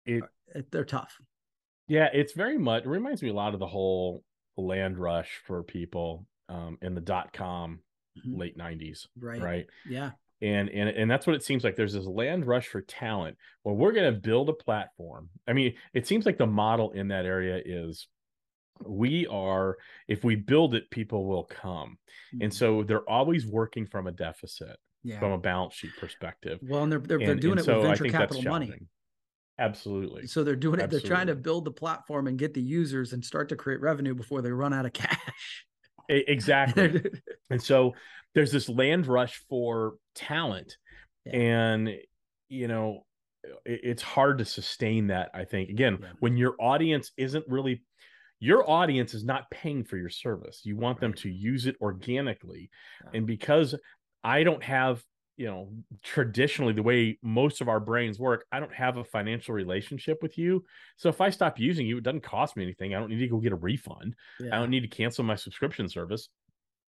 It 0.06 0.24
are- 0.24 0.62
they're 0.72 0.86
tough. 0.86 1.20
yeah, 1.88 2.10
it's 2.14 2.34
very 2.34 2.58
much 2.58 2.84
it 2.84 2.90
reminds 2.90 3.22
me 3.24 3.30
a 3.30 3.34
lot 3.34 3.54
of 3.54 3.60
the 3.60 3.68
whole 3.68 4.24
land 4.58 4.98
rush 4.98 5.38
for 5.46 5.64
people 5.64 6.26
um 6.50 6.78
in 6.82 6.94
the 6.94 7.02
dot 7.02 7.34
com 7.34 7.82
Mhm. 8.18 8.38
late 8.38 8.58
90s, 8.58 9.08
Right. 9.18 9.42
right? 9.42 9.70
Yeah. 9.88 10.12
and 10.42 10.70
and 10.72 10.90
and 10.90 11.10
that's 11.10 11.26
what 11.26 11.36
it 11.38 11.44
seems 11.44 11.64
like 11.64 11.76
there's 11.78 11.94
this 11.94 12.06
land 12.06 12.46
rush 12.46 12.68
for 12.68 12.82
talent 12.82 13.38
well 13.64 13.76
we're 13.76 13.94
going 13.94 14.14
to 14.14 14.20
build 14.20 14.50
a 14.50 14.54
platform 14.54 15.30
i 15.48 15.54
mean 15.54 15.74
it 15.94 16.06
seems 16.06 16.26
like 16.26 16.38
the 16.38 16.46
model 16.46 16.92
in 16.92 17.08
that 17.08 17.26
area 17.26 17.62
is 17.64 18.10
we 18.82 19.28
are 19.28 19.78
if 20.08 20.24
we 20.24 20.36
build 20.36 20.74
it 20.76 20.90
people 20.90 21.26
will 21.26 21.44
come 21.46 21.98
and 22.42 22.52
Mhm. 22.52 22.54
so 22.54 22.84
they're 22.84 23.08
always 23.10 23.46
working 23.46 23.86
from 23.86 24.08
a 24.08 24.12
deficit 24.12 24.78
yeah. 25.04 25.20
from 25.20 25.32
a 25.32 25.38
balance 25.38 25.76
sheet 25.76 25.92
perspective 26.00 26.60
well, 26.64 26.84
and 26.84 26.92
they're 26.92 27.00
they're, 27.00 27.20
they're 27.20 27.36
doing 27.36 27.58
it 27.60 27.66
so 27.66 27.78
with 27.80 27.88
venture 28.00 28.06
capital 28.06 28.42
money. 28.44 28.74
absolutely 29.60 30.26
So 30.28 30.44
they're 30.44 30.56
doing 30.56 30.80
it. 30.80 30.90
They're 30.90 31.00
trying 31.00 31.28
to 31.28 31.36
build 31.36 31.66
the 31.66 31.72
platform 31.72 32.28
and 32.28 32.38
get 32.40 32.54
the 32.56 32.62
users 32.62 33.14
and 33.14 33.24
start 33.24 33.50
to 33.50 33.56
create 33.56 33.82
revenue 33.82 34.16
before 34.16 34.42
they 34.42 34.52
run 34.52 34.74
out 34.74 34.86
of 34.86 34.94
cash. 35.04 35.66
Exactly 36.10 37.02
and 37.50 37.62
so 37.62 37.94
there's 38.34 38.52
this 38.52 38.68
land 38.68 39.08
rush 39.08 39.42
for 39.50 39.96
talent 40.16 40.78
Yeah. 41.26 41.34
and 41.36 41.90
you 42.50 42.68
know 42.68 43.06
it's 43.66 44.02
hard 44.02 44.38
to 44.40 44.46
sustain 44.46 45.08
that 45.08 45.30
i 45.34 45.44
think 45.46 45.70
again 45.70 46.00
Yeah. 46.02 46.08
when 46.20 46.36
your 46.38 46.56
audience 46.60 47.12
isn't 47.18 47.46
really 47.48 47.84
your 48.44 48.70
audience 48.70 49.14
is 49.14 49.24
not 49.24 49.50
paying 49.52 49.84
for 49.86 49.98
your 49.98 50.10
service 50.10 50.62
you 50.66 50.76
want 50.76 51.00
them 51.00 51.14
to 51.14 51.30
use 51.30 51.66
it 51.66 51.76
organically 51.82 52.70
Yeah. 53.04 53.12
and 53.18 53.26
because 53.28 53.74
i 54.24 54.44
don't 54.44 54.64
have 54.64 55.02
you 55.38 55.46
know 55.48 55.70
traditionally 56.04 56.74
the 56.74 56.84
way 56.84 57.18
most 57.22 57.62
of 57.62 57.68
our 57.70 57.80
brains 57.80 58.20
work 58.20 58.46
i 58.52 58.60
don't 58.60 58.74
have 58.74 58.98
a 58.98 59.04
financial 59.04 59.54
relationship 59.56 60.18
with 60.22 60.38
you 60.38 60.64
so 60.98 61.08
if 61.10 61.22
i 61.22 61.30
stop 61.30 61.58
using 61.58 61.88
you 61.88 61.98
it 61.98 62.04
doesn't 62.04 62.22
cost 62.24 62.58
me 62.58 62.64
anything 62.64 62.94
i 62.94 63.00
don't 63.00 63.10
need 63.10 63.20
to 63.20 63.28
go 63.28 63.40
get 63.40 63.54
a 63.54 63.56
refund 63.72 64.14
i 64.52 64.58
don't 64.60 64.70
need 64.70 64.82
to 64.82 64.88
cancel 65.00 65.24
my 65.24 65.36
subscription 65.36 65.88
service 65.88 66.28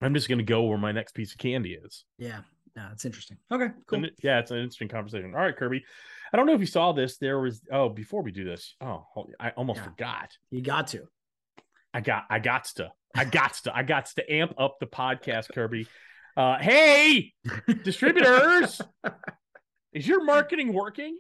i'm 0.03 0.15
just 0.15 0.29
going 0.29 0.39
to 0.39 0.45
go 0.45 0.65
where 0.65 0.79
my 0.79 0.93
next 0.93 1.13
piece 1.15 1.33
of 1.33 1.39
candy 1.39 1.75
is 1.85 2.05
yeah. 2.19 2.41
No, 2.79 2.89
it's 2.93 3.07
interesting. 3.07 3.39
Okay, 3.51 3.69
cool. 3.87 4.05
and 4.05 4.11
yeah, 4.23 4.39
it's 4.39 4.51
an 4.51 4.59
interesting 4.59 4.89
conversation. 4.89 5.35
All 5.35 5.41
right, 5.41 5.57
Kirby. 5.57 5.83
I 6.31 6.37
don't 6.37 6.45
know 6.45 6.53
if 6.53 6.61
you 6.61 6.67
saw 6.67 6.93
this. 6.93 7.17
There 7.17 7.41
was 7.41 7.63
oh, 7.73 7.89
before 7.89 8.21
we 8.23 8.33
do 8.33 8.45
this, 8.45 8.75
oh, 8.83 9.07
I 9.41 9.49
almost 9.57 9.79
Yeah. 9.79 9.85
forgot. 9.85 10.37
You 10.51 10.61
got 10.61 10.89
to. 10.89 11.09
I 11.97 12.01
got, 12.01 12.25
I 12.29 12.41
got 12.41 12.67
to, 12.77 12.93
I 13.15 13.25
got 13.25 13.55
to, 13.65 13.75
I 13.75 13.83
got 13.83 14.05
to 14.17 14.31
amp 14.31 14.53
up 14.59 14.77
the 14.79 14.87
podcast, 14.87 15.49
Kirby. 15.55 15.89
Uh, 16.37 16.59
hey, 16.59 17.33
distributors, 17.85 18.83
is 19.95 20.07
your 20.07 20.23
marketing 20.23 20.75
working? 20.75 21.17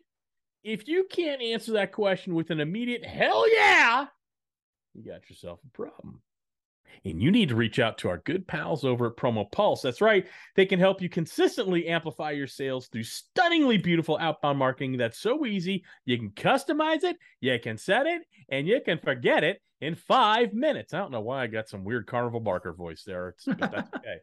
If 0.62 0.86
you 0.86 1.06
can't 1.10 1.40
answer 1.40 1.72
that 1.72 1.92
question 1.92 2.34
with 2.34 2.50
an 2.50 2.60
immediate 2.60 3.06
hell 3.06 3.50
yeah, 3.50 4.04
you 4.92 5.02
got 5.02 5.30
yourself 5.30 5.60
a 5.66 5.70
problem. 5.74 6.20
And 7.06 7.22
you 7.22 7.30
need 7.30 7.48
to 7.48 7.56
reach 7.56 7.78
out 7.78 7.96
to 7.98 8.10
our 8.10 8.18
good 8.18 8.46
pals 8.46 8.84
over 8.84 9.06
at 9.06 9.16
Promo 9.16 9.50
Pulse. 9.50 9.80
That's 9.80 10.02
right. 10.02 10.26
They 10.56 10.66
can 10.66 10.78
help 10.78 11.00
you 11.00 11.08
consistently 11.08 11.88
amplify 11.88 12.32
your 12.32 12.46
sales 12.46 12.88
through 12.88 13.04
stunningly 13.04 13.78
beautiful 13.78 14.18
outbound 14.20 14.58
marketing 14.58 14.98
that's 14.98 15.18
so 15.18 15.46
easy. 15.46 15.84
You 16.04 16.18
can 16.18 16.32
customize 16.32 17.02
it, 17.02 17.16
you 17.40 17.58
can 17.62 17.78
set 17.78 18.06
it, 18.06 18.20
and 18.50 18.68
you 18.68 18.82
can 18.84 18.98
forget 18.98 19.42
it 19.42 19.62
in 19.80 19.94
five 19.94 20.52
minutes. 20.52 20.94
I 20.94 20.98
don't 20.98 21.12
know 21.12 21.20
why 21.20 21.42
I 21.42 21.46
got 21.46 21.68
some 21.68 21.84
weird 21.84 22.06
Carnival 22.06 22.40
Barker 22.40 22.72
voice 22.72 23.02
there. 23.06 23.34
But 23.46 23.58
that's 23.58 23.90
okay. 23.96 24.20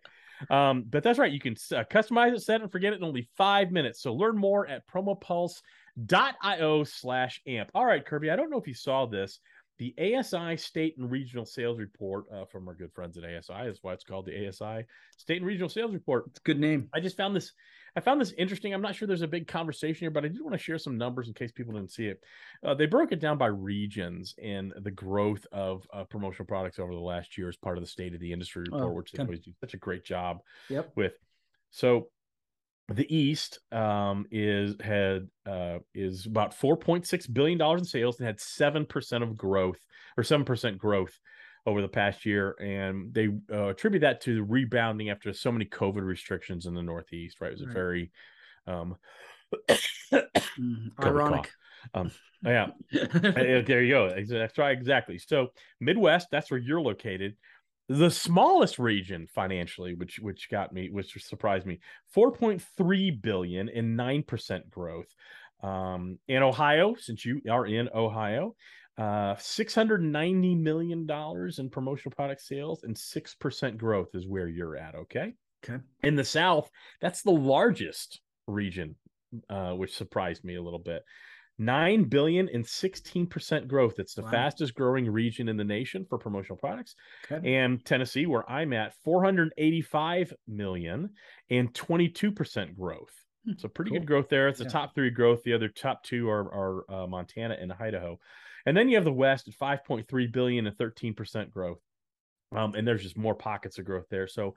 Um, 0.50 0.86
but 0.90 1.04
that's 1.04 1.20
right. 1.20 1.32
You 1.32 1.40
can 1.40 1.54
uh, 1.72 1.84
customize 1.90 2.34
it, 2.34 2.42
set 2.42 2.56
it, 2.56 2.64
and 2.64 2.72
forget 2.72 2.94
it 2.94 2.98
in 2.98 3.04
only 3.04 3.30
five 3.38 3.72
minutes. 3.72 4.02
So 4.02 4.14
learn 4.14 4.38
more 4.38 4.68
at 4.68 4.88
promopulse.io 4.88 6.84
slash 6.84 7.42
amp. 7.48 7.72
All 7.74 7.86
right, 7.86 8.06
Kirby, 8.06 8.32
I 8.32 8.36
don't 8.36 8.50
know 8.50 8.60
if 8.60 8.68
you 8.68 8.74
saw 8.74 9.06
this. 9.06 9.40
The 9.80 9.96
ASI 9.98 10.58
State 10.58 10.98
and 10.98 11.10
Regional 11.10 11.46
Sales 11.46 11.80
Report 11.80 12.26
uh, 12.32 12.46
from 12.46 12.68
our 12.68 12.76
good 12.76 12.94
friends 12.94 13.18
at 13.18 13.24
ASI 13.24 13.68
is 13.68 13.80
why 13.82 13.94
it's 13.94 14.04
called 14.04 14.28
the 14.28 14.48
ASI 14.48 14.86
State 15.18 15.38
and 15.38 15.46
Regional 15.46 15.70
Sales 15.70 15.94
Report. 15.94 16.26
It's 16.28 16.40
a 16.40 16.44
good 16.44 16.60
name. 16.60 16.90
I 16.94 17.00
just 17.00 17.18
found 17.18 17.36
this. 17.36 17.52
I 17.96 18.00
found 18.00 18.20
this 18.20 18.34
interesting. 18.38 18.74
I'm 18.74 18.82
not 18.82 18.96
sure 18.96 19.08
there's 19.08 19.22
a 19.22 19.28
big 19.28 19.48
conversation 19.48 20.00
here, 20.00 20.12
but 20.12 20.26
I 20.26 20.28
did 20.28 20.42
want 20.42 20.54
to 20.54 20.58
share 20.58 20.78
some 20.80 20.98
numbers 20.98 21.28
in 21.28 21.34
case 21.34 21.52
people 21.52 21.74
didn't 21.74 21.92
see 21.92 22.08
it. 22.08 22.24
Uh, 22.66 22.74
they 22.74 22.88
broke 22.88 23.12
it 23.12 23.20
down 23.20 23.38
by 23.38 23.48
regions 23.48 24.34
and 24.42 24.74
the 24.82 24.92
growth 24.92 25.46
of 25.52 25.86
uh, 25.94 26.04
promotional 26.06 26.48
products 26.48 26.80
over 26.80 26.94
the 26.94 27.00
last 27.00 27.38
year 27.38 27.50
as 27.50 27.56
part 27.56 27.78
of 27.78 27.84
the 27.84 27.90
state 27.90 28.14
of 28.14 28.20
the 28.20 28.34
industry 28.34 28.64
report, 28.64 28.84
Oh, 28.84 28.94
which 28.94 29.12
they 29.12 29.22
always 29.22 29.42
do 29.42 29.52
such 29.62 29.76
a 29.76 29.78
great 29.78 30.04
job 30.04 30.40
Yep. 30.70 30.92
with. 30.96 31.14
So 31.70 32.08
the 32.90 33.16
East 33.16 33.60
um, 33.72 34.26
is 34.32 34.76
had 34.82 35.30
uh, 35.46 35.80
is 35.94 36.26
about 36.26 36.54
four 36.54 36.76
point 36.76 37.08
six 37.08 37.28
billion 37.28 37.58
dollars 37.58 37.82
in 37.82 37.86
sales 37.86 38.20
and 38.20 38.28
had 38.28 38.40
seven 38.40 38.86
percent 38.86 39.24
of 39.24 39.38
growth 39.38 39.80
or 40.18 40.24
seven 40.24 40.46
percent 40.46 40.78
growth 40.78 41.18
over 41.66 41.82
the 41.82 41.88
past 41.88 42.26
year, 42.26 42.56
and 42.60 43.14
they 43.14 43.30
uh, 43.52 43.68
attribute 43.68 44.02
that 44.02 44.22
to 44.22 44.36
the 44.36 44.44
rebounding 44.44 45.10
after 45.10 45.32
so 45.34 45.52
many 45.52 45.66
COVID 45.66 46.04
restrictions 46.04 46.66
in 46.66 46.74
the 46.74 46.84
Northeast. 46.84 47.40
Right, 47.42 47.52
it 47.52 47.60
was 47.60 47.62
a 47.62 47.74
very 47.74 48.12
um, 48.68 48.96
Mm, 50.60 50.94
COVID 50.96 51.06
ironic. 51.06 51.52
yeah. 52.44 52.68
Uh, 52.94 53.62
there 53.66 53.84
you 53.84 53.94
go. 53.94 54.24
That's 54.28 54.58
right. 54.58 54.78
Exactly. 54.78 55.18
So 55.18 55.50
Midwest, 55.80 56.28
that's 56.32 56.52
where 56.52 56.60
you're 56.60 56.82
located. 56.82 57.36
The 57.90 58.10
smallest 58.10 58.80
region 58.80 59.28
financially, 59.28 59.94
which 59.94 60.20
which 60.20 60.50
got 60.50 60.72
me, 60.72 60.90
which 60.90 61.14
surprised 61.24 61.66
me, 61.66 61.80
4.3 62.16 63.22
billion 63.22 63.70
and 63.70 64.00
9% 64.00 64.70
growth. 64.70 65.14
Um, 65.62 66.20
in 66.28 66.44
Ohio, 66.44 66.96
since 66.96 67.26
you 67.26 67.42
are 67.50 67.66
in 67.66 67.90
Ohio, 67.94 68.56
uh, 68.98 69.36
690 69.38 70.56
million 70.56 71.06
dollars 71.06 71.60
in 71.60 71.70
promotional 71.70 72.16
product 72.16 72.42
sales 72.42 72.84
and 72.84 72.96
6% 72.96 73.78
growth 73.78 74.10
is 74.14 74.28
where 74.28 74.48
you're 74.48 74.76
at. 74.78 74.96
Okay. 74.96 75.34
Okay. 75.64 75.82
In 76.04 76.16
the 76.16 76.26
South, 76.26 76.70
that's 77.02 77.22
the 77.24 77.32
largest 77.32 78.22
region, 78.48 78.96
uh, 79.50 79.72
which 79.74 79.96
surprised 79.96 80.44
me 80.44 80.56
a 80.56 80.62
little 80.62 80.80
bit. 80.80 81.04
9 81.60 82.06
billion 82.06 82.50
and 82.50 82.66
16% 82.66 83.68
growth. 83.68 84.00
It's 84.00 84.16
the 84.16 84.24
Wow. 84.24 84.32
fastest 84.32 84.74
growing 84.74 85.10
region 85.10 85.48
in 85.48 85.56
the 85.56 85.64
nation 85.64 86.06
for 86.10 86.18
promotional 86.18 86.58
products. 86.58 86.96
Okay. 87.32 87.56
And 87.56 87.84
Tennessee, 87.86 88.26
where 88.26 88.50
I'm 88.50 88.74
at, 88.74 88.94
485 89.04 90.34
million 90.48 91.12
and 91.50 91.74
22% 91.74 92.76
growth. 92.76 93.14
Hmm, 93.46 93.52
So 93.58 93.68
pretty 93.70 93.92
cool. 93.92 94.00
good 94.00 94.08
growth 94.08 94.30
there. 94.30 94.48
It's 94.50 94.60
the 94.60 94.66
Yeah. 94.66 94.72
top 94.72 94.96
three 94.96 95.12
growth. 95.12 95.44
The 95.44 95.54
other 95.54 95.70
top 95.70 96.04
two 96.04 96.28
are, 96.30 96.52
are 96.54 96.92
uh, 96.92 97.08
Montana 97.08 97.56
and 97.60 97.72
Idaho. 97.72 98.20
And 98.66 98.76
then 98.78 98.88
you 98.90 98.96
have 98.96 99.06
the 99.06 99.12
West 99.14 99.48
at 99.48 99.54
5.3 99.56 100.32
billion 100.32 100.68
and 100.68 100.78
13% 100.78 101.50
growth. 101.52 101.80
Um, 102.56 102.76
and 102.76 102.88
there's 102.88 103.04
just 103.04 103.18
more 103.18 103.36
pockets 103.36 103.78
of 103.80 103.86
growth 103.86 104.06
there. 104.10 104.28
So 104.28 104.56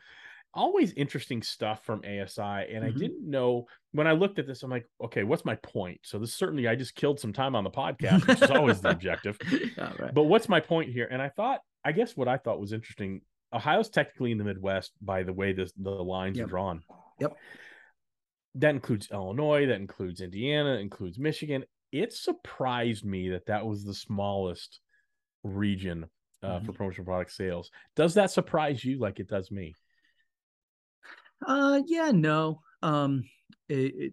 always 0.54 0.92
interesting 0.92 1.42
stuff 1.42 1.84
from 1.84 2.02
ASI. 2.04 2.40
And 2.42 2.84
I 2.84 2.90
Mhm. 2.90 2.98
didn't 2.98 3.28
know 3.30 3.66
when 3.92 4.06
I 4.06 4.12
looked 4.12 4.38
at 4.38 4.46
this, 4.46 4.62
I'm 4.62 4.70
like, 4.70 4.86
okay, 5.02 5.22
what's 5.24 5.44
my 5.44 5.56
point? 5.56 6.00
So 6.04 6.18
this 6.18 6.34
certainly 6.34 6.68
I 6.68 6.76
just 6.76 6.94
killed 6.94 7.18
some 7.20 7.32
time 7.32 7.54
on 7.56 7.64
the 7.64 7.70
podcast, 7.70 8.26
which 8.26 8.42
is 8.42 8.50
always 8.50 8.80
the 8.80 8.90
objective. 8.90 9.38
Right. 9.98 10.14
But 10.14 10.24
what's 10.24 10.48
my 10.48 10.60
point 10.60 10.90
here? 10.92 11.08
And 11.10 11.20
I 11.20 11.28
thought, 11.30 11.60
I 11.84 11.92
guess 11.92 12.16
what 12.16 12.28
I 12.28 12.36
thought 12.38 12.60
was 12.60 12.72
interesting. 12.72 13.20
Ohio's 13.52 13.88
technically 13.90 14.32
in 14.32 14.38
the 14.38 14.44
Midwest 14.44 14.92
by 15.00 15.22
the 15.22 15.32
way 15.32 15.52
this, 15.52 15.72
the 15.72 15.90
lines 15.90 16.36
Yep. 16.38 16.46
are 16.46 16.50
drawn. 16.50 16.82
Yep. 17.20 17.36
That 18.56 18.70
includes 18.74 19.10
Illinois. 19.10 19.66
That 19.66 19.80
includes 19.80 20.20
Indiana. 20.20 20.76
Includes 20.76 21.18
Michigan. 21.18 21.64
It 22.00 22.12
surprised 22.12 23.04
me 23.04 23.30
that 23.30 23.46
that 23.46 23.66
was 23.66 23.84
the 23.84 23.94
smallest 23.94 24.80
region 25.42 26.06
uh, 26.42 26.60
for 26.60 26.72
Mhm. 26.72 26.76
promotional 26.76 27.04
product 27.06 27.32
sales. 27.32 27.70
Does 27.94 28.14
that 28.14 28.30
surprise 28.30 28.84
you 28.84 28.98
like 28.98 29.20
it 29.20 29.28
does 29.28 29.50
me? 29.50 29.76
Uh, 31.46 31.80
yeah, 31.86 32.10
no. 32.12 32.60
Um, 32.82 33.24
it, 33.68 33.94
it, 33.96 34.12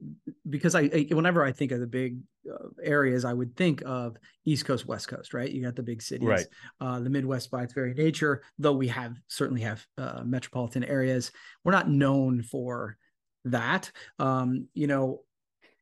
because 0.50 0.76
I, 0.76 0.82
I, 0.82 1.08
whenever 1.12 1.44
I 1.44 1.52
think 1.52 1.72
of 1.72 1.80
the 1.80 1.88
big 1.88 2.18
uh, 2.52 2.68
areas, 2.82 3.24
I 3.24 3.34
would 3.34 3.56
think 3.56 3.82
of 3.86 4.18
East 4.46 4.66
Coast, 4.66 4.88
West 4.88 5.08
Coast, 5.08 5.34
right? 5.34 5.50
You 5.50 5.64
got 5.64 5.76
the 5.76 5.84
big 5.84 6.02
cities, 6.02 6.28
Right. 6.28 6.48
Uh, 6.80 7.00
the 7.00 7.10
Midwest 7.10 7.52
by 7.52 7.64
its 7.64 7.74
very 7.74 7.94
nature, 7.94 8.42
though 8.58 8.74
we 8.74 8.88
have 8.88 9.16
certainly 9.28 9.62
have 9.62 9.86
uh, 9.98 10.24
metropolitan 10.26 10.84
areas. 10.84 11.32
We're 11.64 11.72
not 11.72 11.90
known 11.90 12.42
for 12.44 12.98
that. 13.46 13.92
Um, 14.20 14.68
you 14.74 14.88
know, 14.88 15.22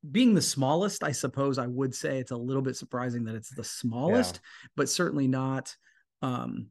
being 0.09 0.33
the 0.33 0.41
smallest, 0.41 1.03
I 1.03 1.11
suppose 1.11 1.57
I 1.57 1.67
would 1.67 1.93
say 1.93 2.19
it's 2.19 2.31
a 2.31 2.37
little 2.37 2.61
bit 2.61 2.75
surprising 2.75 3.25
that 3.25 3.35
it's 3.35 3.53
the 3.53 3.63
smallest, 3.63 4.39
but 4.75 4.89
certainly 4.89 5.27
not. 5.27 5.75
Um, 6.21 6.67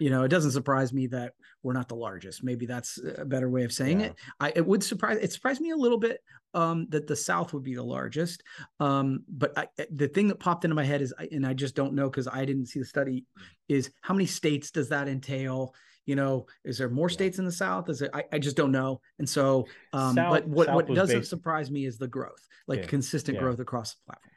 you 0.00 0.10
know, 0.10 0.22
it 0.24 0.28
doesn't 0.28 0.50
surprise 0.52 0.92
me 0.92 1.06
that 1.08 1.34
we're 1.62 1.74
not 1.74 1.88
the 1.88 1.94
largest. 1.94 2.42
Maybe 2.42 2.66
that's 2.66 2.98
a 3.18 3.24
better 3.24 3.48
way 3.48 3.62
of 3.62 3.72
saying 3.72 4.00
Yeah. 4.00 4.06
it. 4.06 4.14
I 4.40 4.52
it 4.56 4.66
would 4.66 4.82
surprise 4.82 5.18
it 5.20 5.32
surprised 5.32 5.60
me 5.60 5.70
a 5.70 5.76
little 5.76 5.98
bit 5.98 6.20
um, 6.54 6.86
that 6.88 7.06
the 7.06 7.14
South 7.14 7.52
would 7.52 7.62
be 7.62 7.74
the 7.74 7.84
largest. 7.84 8.42
Um, 8.80 9.22
but 9.28 9.56
I, 9.56 9.68
the 9.90 10.08
thing 10.08 10.28
that 10.28 10.40
popped 10.40 10.64
into 10.64 10.74
my 10.74 10.84
head 10.84 11.02
is, 11.02 11.14
and 11.30 11.46
I 11.46 11.52
just 11.54 11.76
don't 11.76 11.94
know 11.94 12.08
because 12.10 12.26
I 12.26 12.44
didn't 12.44 12.66
see 12.66 12.80
the 12.80 12.84
study, 12.86 13.26
is 13.68 13.90
how 14.00 14.14
many 14.14 14.26
states 14.26 14.70
does 14.70 14.88
that 14.88 15.08
entail? 15.08 15.74
You 16.06 16.16
know, 16.16 16.46
is 16.64 16.78
there 16.78 16.88
more 16.88 17.08
Yeah. 17.08 17.14
states 17.14 17.38
in 17.38 17.44
the 17.44 17.52
South? 17.52 17.88
Is 17.88 18.02
it? 18.02 18.10
I, 18.12 18.24
I 18.32 18.38
just 18.38 18.56
don't 18.56 18.72
know. 18.72 19.00
And 19.18 19.28
so, 19.28 19.66
um, 19.92 20.14
South- 20.14 20.30
but 20.32 20.46
what 20.48 20.66
South 20.66 20.74
what 20.74 20.86
doesn't 20.94 21.20
based- 21.20 21.30
surprise 21.30 21.70
me 21.70 21.86
is 21.86 21.98
the 21.98 22.08
growth, 22.08 22.46
like 22.66 22.80
Yeah, 22.80 22.86
consistent 22.86 23.36
yeah. 23.36 23.42
growth 23.42 23.60
across 23.60 23.94
the 23.94 24.00
platform. 24.06 24.28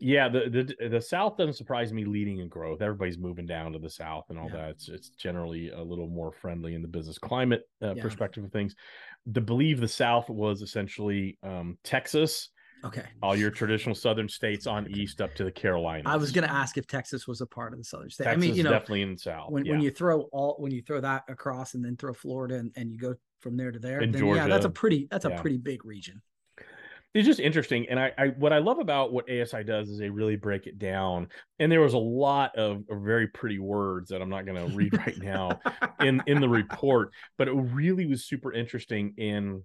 Yeah, 0.00 0.28
the, 0.28 0.48
the 0.78 0.88
the 0.90 1.00
South 1.00 1.36
doesn't 1.36 1.54
surprise 1.54 1.92
me 1.92 2.04
leading 2.04 2.38
in 2.38 2.48
growth. 2.48 2.82
Everybody's 2.82 3.18
moving 3.18 3.46
down 3.46 3.72
to 3.72 3.80
the 3.80 3.90
South 3.90 4.26
and 4.30 4.38
all 4.38 4.46
Yeah. 4.46 4.56
that. 4.56 4.70
It's 4.70 4.88
it's 4.88 5.08
generally 5.10 5.70
a 5.70 5.82
little 5.82 6.06
more 6.08 6.30
friendly 6.32 6.74
in 6.74 6.82
the 6.82 6.88
business 6.88 7.18
climate 7.18 7.62
uh, 7.82 7.94
Yeah. 7.96 8.02
perspective 8.02 8.44
of 8.44 8.52
things. 8.52 8.76
To 9.34 9.40
believe 9.40 9.80
the 9.80 9.88
South 9.88 10.28
was 10.30 10.62
essentially 10.62 11.36
um, 11.42 11.78
Texas, 11.82 12.50
Okay. 12.84 13.04
all 13.22 13.34
your 13.36 13.50
traditional 13.50 13.94
Southern 13.94 14.28
states 14.28 14.66
on 14.66 14.88
east 14.90 15.20
up 15.20 15.34
to 15.34 15.44
the 15.44 15.50
Carolinas. 15.50 16.04
I 16.06 16.16
was 16.16 16.30
going 16.30 16.46
to 16.46 16.52
ask 16.52 16.78
if 16.78 16.86
Texas 16.86 17.26
was 17.26 17.40
a 17.40 17.46
part 17.46 17.72
of 17.72 17.78
the 17.78 17.84
Southern 17.84 18.10
state. 18.10 18.24
Texas 18.24 18.38
I 18.38 18.40
mean, 18.40 18.54
you 18.54 18.60
is 18.60 18.64
know, 18.64 18.70
definitely 18.70 19.02
in 19.02 19.12
the 19.14 19.18
South. 19.18 19.50
when, 19.50 19.64
yeah. 19.64 19.72
when 19.72 19.80
you 19.80 19.90
throw 19.90 20.22
all 20.32 20.56
when 20.58 20.70
you 20.72 20.82
throw 20.82 21.00
that 21.00 21.24
across 21.28 21.74
and 21.74 21.84
then 21.84 21.96
throw 21.96 22.12
Florida 22.12 22.56
and, 22.56 22.70
and 22.76 22.92
you 22.92 22.98
go 22.98 23.14
from 23.40 23.56
there 23.56 23.72
to 23.72 23.78
there, 23.78 24.00
then 24.00 24.24
yeah, 24.26 24.46
that's 24.46 24.64
a 24.64 24.70
pretty 24.70 25.08
that's 25.10 25.24
a 25.24 25.30
pretty 25.30 25.58
big 25.58 25.84
region. 25.84 26.22
it's 27.14 27.26
just 27.26 27.40
interesting 27.40 27.88
and 27.88 27.98
I, 27.98 28.12
I 28.18 28.26
what 28.38 28.52
i 28.52 28.58
love 28.58 28.78
about 28.80 29.12
what 29.12 29.30
asi 29.30 29.64
does 29.64 29.88
is 29.88 29.98
they 29.98 30.10
really 30.10 30.36
break 30.36 30.66
it 30.66 30.78
down 30.78 31.28
and 31.58 31.72
there 31.72 31.80
was 31.80 31.94
a 31.94 31.98
lot 31.98 32.54
of, 32.56 32.84
of 32.90 33.00
very 33.02 33.26
pretty 33.28 33.58
words 33.58 34.10
that 34.10 34.20
i'm 34.20 34.28
not 34.28 34.44
going 34.44 34.68
to 34.68 34.76
read 34.76 34.96
right 34.96 35.18
now 35.18 35.58
in 36.00 36.22
in 36.26 36.40
the 36.40 36.48
report 36.48 37.12
but 37.38 37.48
it 37.48 37.52
really 37.52 38.06
was 38.06 38.24
super 38.24 38.52
interesting 38.52 39.14
in 39.16 39.62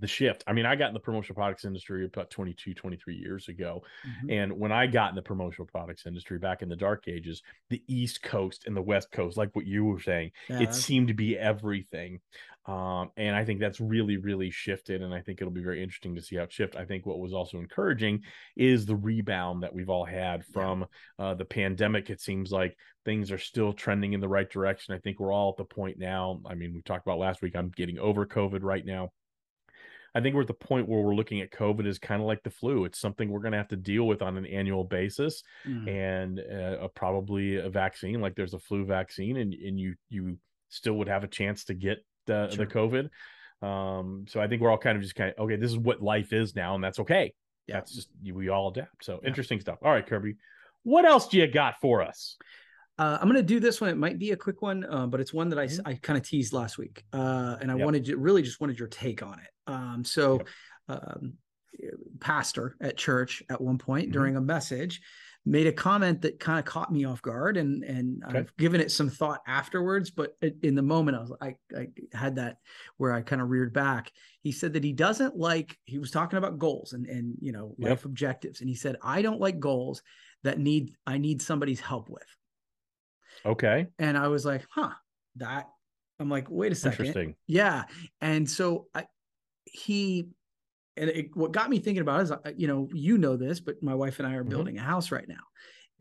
the 0.00 0.06
shift 0.06 0.42
i 0.46 0.52
mean 0.52 0.64
i 0.64 0.74
got 0.74 0.88
in 0.88 0.94
the 0.94 1.00
promotional 1.00 1.34
products 1.34 1.64
industry 1.64 2.04
about 2.06 2.30
22 2.30 2.72
23 2.74 3.14
years 3.14 3.48
ago 3.48 3.82
Mhm. 4.24 4.32
and 4.32 4.52
when 4.58 4.72
I 4.72 4.86
got 4.86 5.10
in 5.10 5.16
the 5.16 5.22
promotional 5.22 5.66
products 5.66 6.06
industry 6.06 6.38
back 6.38 6.62
in 6.62 6.68
the 6.68 6.76
dark 6.76 7.06
ages, 7.08 7.42
the 7.68 7.82
East 7.88 8.22
Coast 8.22 8.66
and 8.66 8.76
the 8.76 8.82
West 8.82 9.10
Coast, 9.12 9.36
like 9.36 9.54
what 9.54 9.66
you 9.66 9.84
were 9.84 10.00
saying, 10.00 10.30
Yeah, 10.48 10.60
it 10.60 10.74
seemed 10.74 11.08
to 11.08 11.14
be 11.14 11.38
everything. 11.38 12.20
Um, 12.66 13.10
and 13.16 13.34
I 13.36 13.44
think 13.44 13.60
that's 13.60 13.80
really, 13.80 14.16
really 14.16 14.50
shifted. 14.50 15.02
And 15.02 15.12
I 15.12 15.20
think 15.20 15.40
it'll 15.40 15.52
be 15.52 15.62
very 15.62 15.82
interesting 15.82 16.14
to 16.14 16.22
see 16.22 16.36
how 16.36 16.44
it 16.44 16.52
shift. 16.52 16.76
I 16.76 16.84
think 16.84 17.04
what 17.06 17.18
was 17.18 17.32
also 17.34 17.58
encouraging 17.58 18.22
is 18.56 18.86
the 18.86 18.96
rebound 18.96 19.62
that 19.62 19.74
we've 19.74 19.90
all 19.90 20.04
had 20.04 20.44
from 20.46 20.86
uh, 21.18 21.34
the 21.34 21.44
pandemic. 21.44 22.08
It 22.10 22.20
seems 22.20 22.50
like 22.52 22.76
things 23.04 23.30
are 23.32 23.38
still 23.38 23.72
trending 23.72 24.12
in 24.12 24.20
the 24.20 24.28
right 24.28 24.48
direction. 24.50 24.94
I 24.94 24.98
think 24.98 25.18
we're 25.20 25.32
all 25.32 25.50
at 25.50 25.56
the 25.56 25.64
point 25.74 25.98
now. 25.98 26.40
I 26.46 26.54
mean, 26.54 26.72
we 26.74 26.82
talked 26.82 27.06
about 27.06 27.18
last 27.18 27.42
week, 27.42 27.56
I'm 27.56 27.70
getting 27.70 27.98
over 27.98 28.26
COVID 28.26 28.60
right 28.62 28.84
now. 28.84 29.10
I 30.14 30.20
think 30.20 30.34
we're 30.34 30.42
at 30.42 30.46
the 30.46 30.54
point 30.54 30.88
where 30.88 31.00
we're 31.00 31.14
looking 31.14 31.40
at 31.40 31.50
COVID 31.50 31.86
as 31.86 31.98
kind 31.98 32.20
of 32.20 32.26
like 32.26 32.42
the 32.42 32.50
flu. 32.50 32.84
It's 32.84 32.98
something 33.00 33.30
we're 33.30 33.40
going 33.40 33.52
to 33.52 33.58
have 33.58 33.68
to 33.68 33.76
deal 33.76 34.06
with 34.06 34.20
on 34.22 34.36
an 34.36 34.46
annual 34.46 34.84
basis, 34.84 35.42
Mm. 35.66 35.88
and 35.88 36.40
uh, 36.40 36.84
a- 36.84 36.88
probably 36.88 37.56
a 37.56 37.70
vaccine, 37.70 38.20
like 38.20 38.34
there's 38.34 38.54
a 38.54 38.58
flu 38.58 38.84
vaccine, 38.84 39.36
and 39.38 39.54
and 39.54 39.78
you 39.80 39.94
you 40.10 40.38
still 40.68 40.94
would 40.94 41.08
have 41.08 41.24
a 41.24 41.28
chance 41.28 41.64
to 41.64 41.74
get 41.74 42.04
the 42.26 42.48
Sure. 42.50 42.66
the 42.66 42.72
COVID. 42.72 43.08
Um, 43.66 44.26
so 44.28 44.40
I 44.40 44.48
think 44.48 44.60
we're 44.60 44.70
all 44.70 44.78
kind 44.78 44.96
of 44.96 45.02
just 45.02 45.14
kind 45.14 45.32
of 45.36 45.44
okay. 45.44 45.56
This 45.56 45.70
is 45.70 45.78
what 45.78 46.02
life 46.02 46.32
is 46.32 46.54
now, 46.56 46.74
and 46.74 46.82
that's 46.82 46.98
okay. 46.98 47.32
Yeah. 47.68 47.76
That's 47.76 47.94
just 47.94 48.08
we 48.24 48.48
all 48.48 48.68
adapt. 48.70 49.04
So 49.04 49.20
Yeah. 49.22 49.28
interesting 49.28 49.60
stuff. 49.60 49.78
All 49.82 49.92
right, 49.92 50.06
Kirby, 50.06 50.36
what 50.82 51.04
else 51.04 51.28
do 51.28 51.38
you 51.38 51.46
got 51.46 51.74
for 51.80 52.02
us? 52.02 52.36
Uh, 52.98 53.16
I'm 53.20 53.28
going 53.28 53.36
to 53.40 53.42
do 53.42 53.60
this 53.60 53.80
one. 53.80 53.88
It 53.88 53.96
might 53.96 54.18
be 54.18 54.32
a 54.32 54.36
quick 54.36 54.60
one, 54.62 54.84
uh, 54.84 55.06
but 55.06 55.20
it's 55.20 55.32
one 55.32 55.48
that 55.50 55.58
I, 55.58 55.66
Mhm. 55.66 55.80
I 55.86 55.94
kind 55.94 56.18
of 56.18 56.28
teased 56.28 56.52
last 56.52 56.76
week, 56.76 57.04
uh, 57.12 57.56
and 57.60 57.70
I 57.70 57.76
Yep. 57.76 57.84
wanted 57.84 58.08
you 58.08 58.16
really 58.18 58.42
just 58.42 58.60
wanted 58.60 58.78
your 58.78 58.88
take 58.88 59.22
on 59.22 59.38
it. 59.38 59.48
Um, 59.66 60.04
so, 60.04 60.38
Yep. 60.88 61.00
um, 61.10 61.38
pastor 62.20 62.76
at 62.80 62.96
church 62.98 63.42
at 63.48 63.60
one 63.60 63.78
point 63.78 64.08
Mhm. 64.08 64.12
during 64.12 64.36
a 64.36 64.40
message 64.40 65.00
made 65.44 65.66
a 65.66 65.72
comment 65.72 66.22
that 66.22 66.38
kind 66.38 66.58
of 66.60 66.64
caught 66.64 66.92
me 66.92 67.04
off 67.04 67.20
guard, 67.22 67.56
and 67.56 67.82
and 67.82 68.22
Okay. 68.24 68.38
I've 68.38 68.56
given 68.56 68.80
it 68.80 68.92
some 68.92 69.08
thought 69.08 69.40
afterwards. 69.46 70.10
But 70.10 70.36
in 70.62 70.74
the 70.76 70.82
moment, 70.82 71.16
I 71.16 71.20
was 71.20 71.32
I 71.40 71.56
I 71.76 71.88
had 72.12 72.36
that 72.36 72.58
where 72.98 73.12
I 73.12 73.22
kind 73.22 73.42
of 73.42 73.48
reared 73.50 73.72
back. 73.72 74.12
He 74.42 74.52
said 74.52 74.74
that 74.74 74.84
he 74.84 74.92
doesn't 74.92 75.36
like. 75.36 75.76
He 75.84 75.98
was 75.98 76.10
talking 76.12 76.36
about 76.36 76.58
goals 76.60 76.92
and 76.92 77.06
and 77.06 77.36
you 77.40 77.50
know 77.52 77.74
Yep. 77.78 77.90
life 77.90 78.04
objectives, 78.04 78.60
and 78.60 78.68
he 78.68 78.76
said 78.76 78.96
I 79.02 79.22
don't 79.22 79.40
like 79.40 79.58
goals 79.58 80.02
that 80.44 80.58
need 80.60 80.94
I 81.06 81.18
need 81.18 81.42
somebody's 81.42 81.80
help 81.80 82.08
with. 82.08 82.36
Okay, 83.44 83.88
And 83.98 84.16
I 84.16 84.28
was 84.28 84.44
like, 84.44 84.64
huh, 84.70 84.92
that 85.36 85.68
I'm 86.20 86.28
like, 86.28 86.48
wait 86.48 86.70
a 86.70 86.74
second. 86.76 87.06
interesting. 87.06 87.36
Yeah. 87.48 87.86
And 88.20 88.48
so 88.48 88.86
I, 88.94 89.06
he, 89.64 90.30
and 90.96 91.10
it, 91.10 91.36
what 91.36 91.52
got 91.52 91.70
me 91.70 91.78
thinking 91.80 92.02
about 92.02 92.22
is, 92.22 92.32
uh, 92.32 92.38
you 92.56 92.66
know, 92.68 92.88
you 92.92 93.18
know 93.18 93.36
this, 93.36 93.60
but 93.60 93.82
my 93.82 93.94
wife 93.94 94.18
and 94.20 94.28
I 94.28 94.34
are 94.36 94.44
Mhm. 94.44 94.44
building 94.44 94.78
a 94.78 94.82
house 94.82 95.12
right 95.12 95.28
now. 95.28 95.44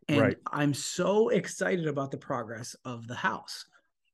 And 0.10 0.24
Right. 0.24 0.40
I'm 0.52 0.74
so 0.74 1.30
excited 1.30 1.88
about 1.88 2.12
the 2.12 2.18
progress 2.20 2.76
of 2.86 3.08
the 3.08 3.16
house. 3.16 3.66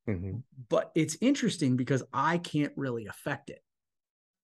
Mhm. 0.07 0.43
But 0.69 0.91
it's 0.95 1.17
interesting 1.21 1.77
because 1.77 2.03
I 2.13 2.37
can't 2.39 2.73
really 2.75 3.05
affect 3.05 3.49
it. 3.49 3.61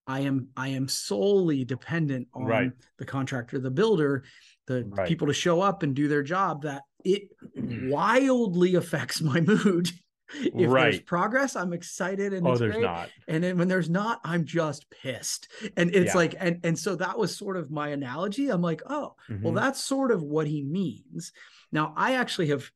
I 0.06 0.20
am 0.20 0.50
I 0.56 0.68
am 0.68 0.88
solely 0.88 1.64
dependent 1.64 2.28
on 2.34 2.72
Right. 2.72 2.74
the 2.98 3.06
contractor, 3.06 3.58
the 3.60 3.70
builder, 3.70 4.24
the 4.66 4.90
Right. 4.90 5.04
people 5.04 5.28
to 5.28 5.34
show 5.34 5.60
up 5.62 5.82
and 5.82 5.96
do 5.96 6.08
their 6.08 6.22
job. 6.22 6.62
That 6.62 6.82
it 7.04 7.30
wildly 7.54 8.74
affects 8.76 9.22
my 9.22 9.40
mood. 9.40 9.90
If 10.32 10.70
there's 10.70 11.00
progress, 11.00 11.56
I'm 11.56 11.72
excited 11.72 12.32
and 12.32 12.46
Oh, 12.46 12.52
it's 12.52 12.60
there's 12.60 12.72
great. 12.74 12.82
not. 12.84 13.10
And 13.28 13.42
then 13.44 13.58
when 13.58 13.68
there's 13.68 13.90
not, 13.90 14.20
I'm 14.24 14.44
just 14.44 14.88
pissed. 14.90 15.48
And 15.76 15.94
it's 15.94 16.14
Yeah. 16.14 16.16
like, 16.18 16.34
and 16.38 16.60
and 16.64 16.78
so 16.78 16.96
that 16.96 17.18
was 17.18 17.36
sort 17.36 17.56
of 17.56 17.70
my 17.70 17.88
analogy. 17.88 18.48
I'm 18.48 18.62
like, 18.62 18.82
oh, 18.86 19.14
well, 19.28 19.52
Mhm. 19.52 19.56
that's 19.56 19.82
sort 19.82 20.10
of 20.10 20.22
what 20.22 20.46
he 20.46 20.62
means. 20.62 21.32
Now, 21.72 21.92
I 21.96 22.14
actually 22.14 22.48
have 22.48 22.70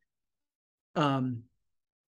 um 0.96 1.42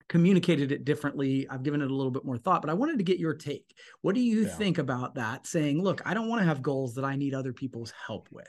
communicated 0.09 0.73
it 0.73 0.85
differently. 0.85 1.47
I've 1.49 1.63
given 1.63 1.83
it 1.83 1.91
a 1.91 1.95
little 1.95 2.11
bit 2.11 2.25
more 2.25 2.37
thought, 2.37 2.63
but 2.63 2.71
I 2.71 2.75
wanted 2.75 2.99
to 2.99 3.05
get 3.05 3.21
your 3.21 3.35
take. 3.35 3.77
What 4.01 4.17
do 4.17 4.21
you 4.21 4.43
Yeah. 4.43 4.57
think 4.57 4.79
about 4.79 5.15
that? 5.15 5.47
Saying, 5.47 5.81
look, 5.83 6.03
I 6.05 6.15
don't 6.15 6.29
want 6.29 6.41
to 6.41 6.47
have 6.47 6.63
goals 6.63 6.97
that 6.97 7.05
I 7.05 7.15
need 7.15 7.33
other 7.33 7.53
people's 7.53 7.93
help 7.93 8.29
with. 8.33 8.49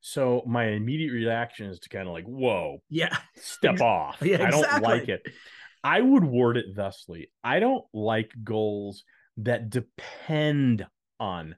So 0.00 0.42
my 0.46 0.66
immediate 0.68 1.12
reaction 1.12 1.66
is 1.70 1.78
to 1.80 1.88
kind 1.88 2.06
of 2.06 2.14
like, 2.14 2.24
whoa, 2.24 2.82
Yeah. 2.88 3.16
step 3.36 3.80
off. 3.80 4.18
Yeah, 4.22 4.46
I 4.46 4.50
don't 4.50 4.82
like 4.82 5.08
it. 5.08 5.22
I 5.84 6.00
would 6.00 6.24
word 6.24 6.56
it 6.56 6.66
thusly. 6.74 7.30
I 7.42 7.60
don't 7.60 7.84
like 7.92 8.32
goals 8.42 9.04
that 9.38 9.70
depend 9.70 10.86
on 11.20 11.56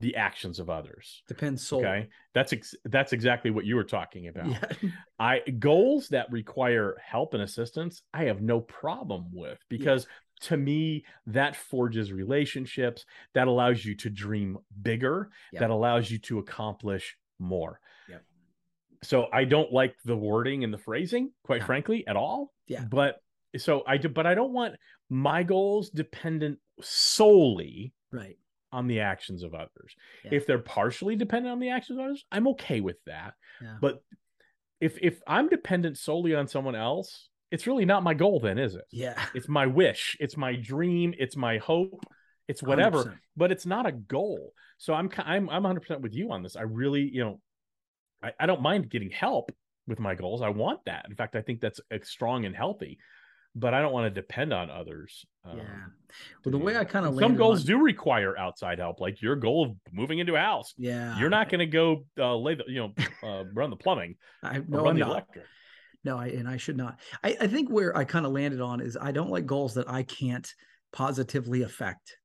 the 0.00 0.16
actions 0.16 0.58
of 0.58 0.70
others. 0.70 1.22
Depends 1.28 1.66
solely. 1.66 1.86
Okay. 1.86 2.08
That's 2.34 2.52
ex- 2.52 2.74
that's 2.86 3.12
exactly 3.12 3.50
what 3.50 3.66
you 3.66 3.76
were 3.76 3.84
talking 3.84 4.28
about. 4.28 4.46
Yeah. 4.48 4.88
I 5.18 5.40
goals 5.40 6.08
that 6.08 6.30
require 6.32 6.96
help 7.04 7.34
and 7.34 7.42
assistance, 7.42 8.02
I 8.14 8.24
have 8.24 8.40
no 8.40 8.60
problem 8.60 9.26
with 9.32 9.58
because 9.68 10.06
to 10.42 10.56
me 10.56 11.04
that 11.26 11.54
forges 11.54 12.12
relationships, 12.12 13.04
that 13.34 13.46
allows 13.46 13.84
you 13.84 13.94
to 13.96 14.08
dream 14.08 14.56
bigger, 14.82 15.28
Yep. 15.52 15.60
that 15.60 15.70
allows 15.70 16.10
you 16.10 16.18
to 16.20 16.38
accomplish 16.38 17.14
more. 17.40 17.80
Yep. 18.08 18.22
So 19.02 19.26
I 19.32 19.44
don't 19.44 19.72
like 19.72 19.96
the 20.04 20.16
wording 20.16 20.62
and 20.64 20.72
the 20.72 20.78
phrasing, 20.78 21.32
quite 21.42 21.60
No. 21.60 21.66
frankly, 21.66 22.06
at 22.06 22.16
all. 22.16 22.52
Yeah. 22.66 22.84
But 22.84 23.20
so 23.56 23.82
I 23.86 23.96
do, 23.96 24.08
but 24.08 24.26
I 24.26 24.34
don't 24.34 24.52
want 24.52 24.76
my 25.08 25.42
goals 25.42 25.90
dependent 25.90 26.58
solely 26.80 27.92
Right. 28.12 28.36
on 28.72 28.86
the 28.86 29.00
actions 29.00 29.42
of 29.42 29.54
others. 29.54 29.94
Yeah. 30.24 30.34
If 30.34 30.46
they're 30.46 30.58
partially 30.58 31.16
dependent 31.16 31.52
on 31.52 31.60
the 31.60 31.70
actions 31.70 31.98
of 31.98 32.04
others, 32.04 32.24
I'm 32.30 32.46
okay 32.48 32.80
with 32.80 33.02
that. 33.06 33.34
Yeah. 33.60 33.78
But 33.80 34.02
if 34.80 34.98
if 35.02 35.20
I'm 35.26 35.48
dependent 35.48 35.98
solely 35.98 36.34
on 36.34 36.46
someone 36.46 36.74
else, 36.74 37.28
it's 37.50 37.66
really 37.66 37.84
not 37.84 38.02
my 38.04 38.14
goal 38.14 38.38
then, 38.40 38.58
is 38.58 38.74
it? 38.74 38.84
Yeah. 38.90 39.14
It's 39.34 39.48
my 39.48 39.66
wish, 39.66 40.16
it's 40.20 40.36
my 40.36 40.54
dream, 40.56 41.14
it's 41.18 41.36
my 41.36 41.58
hope, 41.58 42.04
it's 42.48 42.62
whatever, 42.62 43.04
100%. 43.04 43.18
but 43.36 43.52
it's 43.52 43.66
not 43.66 43.86
a 43.86 43.92
goal. 43.92 44.52
So 44.78 44.94
I'm 44.94 45.10
I'm 45.18 45.48
I'm 45.50 45.62
100% 45.62 46.00
with 46.00 46.14
you 46.14 46.32
on 46.32 46.42
this. 46.42 46.56
I 46.56 46.62
really, 46.62 47.02
you 47.02 47.22
know, 47.24 47.40
I, 48.22 48.32
I 48.40 48.46
don't 48.46 48.62
mind 48.62 48.90
getting 48.90 49.10
help 49.10 49.52
with 49.86 49.98
my 49.98 50.14
goals. 50.14 50.42
I 50.42 50.48
want 50.48 50.80
that. 50.86 51.06
In 51.08 51.16
fact, 51.16 51.36
I 51.36 51.42
think 51.42 51.60
that's 51.60 51.80
uh, 51.92 51.98
strong 52.02 52.44
and 52.44 52.54
healthy. 52.54 52.98
But 53.56 53.74
I 53.74 53.82
don't 53.82 53.92
want 53.92 54.06
to 54.06 54.10
depend 54.20 54.52
on 54.52 54.70
others. 54.70 55.24
um, 55.44 55.58
Yeah. 55.58 55.64
Well, 56.44 56.52
the 56.52 56.58
way. 56.58 56.76
I 56.76 56.84
kind 56.84 57.04
of 57.04 57.18
some 57.18 57.34
goals 57.34 57.64
do 57.64 57.82
require 57.82 58.38
outside 58.38 58.78
help, 58.78 59.00
like 59.00 59.20
your 59.20 59.34
goal 59.34 59.64
of 59.66 59.92
moving 59.92 60.20
into 60.20 60.36
a 60.36 60.38
house. 60.38 60.72
Yeah. 60.78 61.18
You're 61.18 61.30
not 61.30 61.48
going 61.48 61.58
to 61.58 61.66
go 61.66 62.04
uh, 62.16 62.36
lay 62.36 62.54
the, 62.54 62.62
you 62.68 62.78
know, 62.80 62.92
uh, 63.24 63.44
run 63.52 63.70
the 63.70 63.76
plumbing 63.76 64.14
I 64.44 64.58
no, 64.58 64.78
run 64.78 64.86
I'm 64.90 64.94
the 64.94 65.00
not. 65.00 65.10
electric. 65.10 65.44
No, 66.04 66.16
I, 66.16 66.28
and 66.28 66.48
I 66.48 66.58
should 66.58 66.76
not. 66.76 67.00
I, 67.24 67.36
I 67.40 67.46
think 67.48 67.70
where 67.70 67.94
I 67.96 68.04
kind 68.04 68.24
of 68.24 68.30
landed 68.30 68.60
on 68.60 68.80
is 68.80 68.96
I 68.96 69.10
don't 69.10 69.30
like 69.30 69.46
goals 69.46 69.74
that 69.74 69.90
I 69.90 70.04
can't 70.04 70.48
positively 70.92 71.62
affect. 71.62 72.16